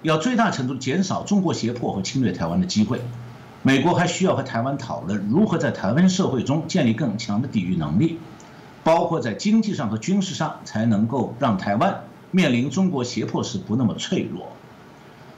[0.02, 3.00] 要最大程度减少中国胁迫和侵略台湾的机会。
[3.62, 8.18] 美国还需要和台湾讨论如何在台湾社会中建立更强的抵御能力。”
[8.84, 14.66] 包括在经济上和军事上，才能够让台湾面临中国胁迫时不那么脆弱。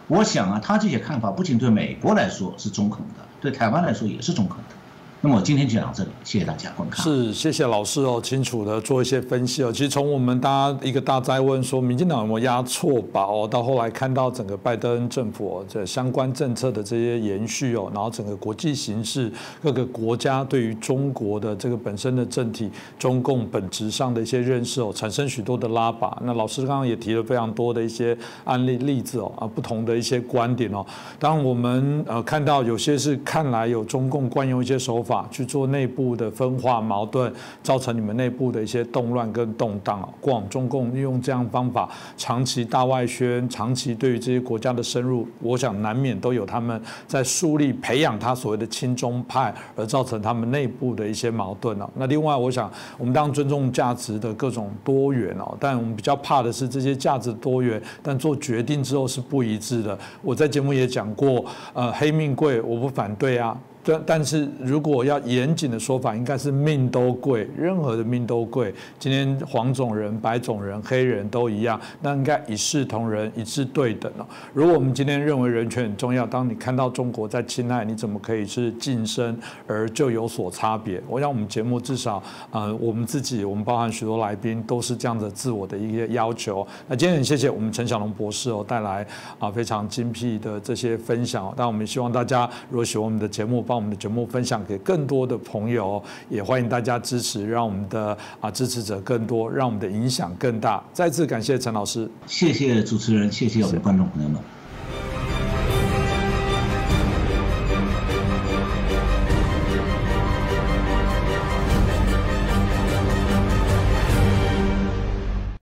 [0.06, 4.75] 我想啊，他这些看法不仅对美国来说是中肯的，对台湾来说也是中肯的。
[5.22, 7.02] 那么我今天就讲到这里，谢谢大家观看。
[7.02, 9.72] 是，谢谢老师哦，清楚的做一些分析哦。
[9.72, 13.22] 其实从我们大家一个大灾问说，民进党有没有压错吧？
[13.22, 26.16] 哦，到后来看到整个拜登政府这相关政策的这些延续哦，然后整个国际形势，各个国家对于中国的这个本身的政体，中共本质上的一些认识哦，产生许多的拉拔。
[26.24, 30.84] 那老师刚刚也提了非常多的一些案例例子哦，啊，不同的一些观点哦。
[31.18, 35.28] 当我们呃看到有些是看来有中共惯用一些手法法。
[35.30, 37.30] 去做内部的分化矛盾，
[37.62, 40.08] 造成你们内部的一些动乱跟动荡啊。
[40.20, 51.88] 过往中共用这样方法，长期大外宣，长期对于这些国家的深入，我想难免都有他们在树立、培养他所谓的亲中派，而造成他们内部的一些矛盾哦。
[51.94, 59.98] 那另外，我想我们当然尊重价值的各种多元哦，但我们比较怕的是这些价值多元，但做决定之后是不一致的。
[60.22, 61.44] 我在节目也讲过，
[61.74, 63.56] 呃，黑命贵我不反对啊。
[63.86, 68.74] 但但是如果要严谨的说法，应该是命都贵，任何的命都贵。
[68.98, 74.26] 今天黄种人、白种人、黑人都一样，那应该一视同仁，一致对等哦。
[74.52, 81.00] 如果我们今天认为人权很重要，当你看到中国在侵害，你怎么可以是晋升而就有所差别？
[81.08, 82.20] 我想我们节目至少，
[82.50, 86.66] 呃，我们自己，我们包含许多来宾都是这样的自我的一些要求。
[86.88, 89.06] 那今天很谢谢我们陈小龙博士哦，带来
[89.38, 91.52] 啊非常精辟的这些分享。
[91.56, 100.82] 但我们希望大家如果喜欢我们的节目，帮我们的节目分享给更多的朋友，也欢迎大家支持，让我们的啊支持者更多，让我们的影响更大。
[100.92, 104.40] 再次感谢陈老师，谢谢主持人，谢谢我们的观众朋友们。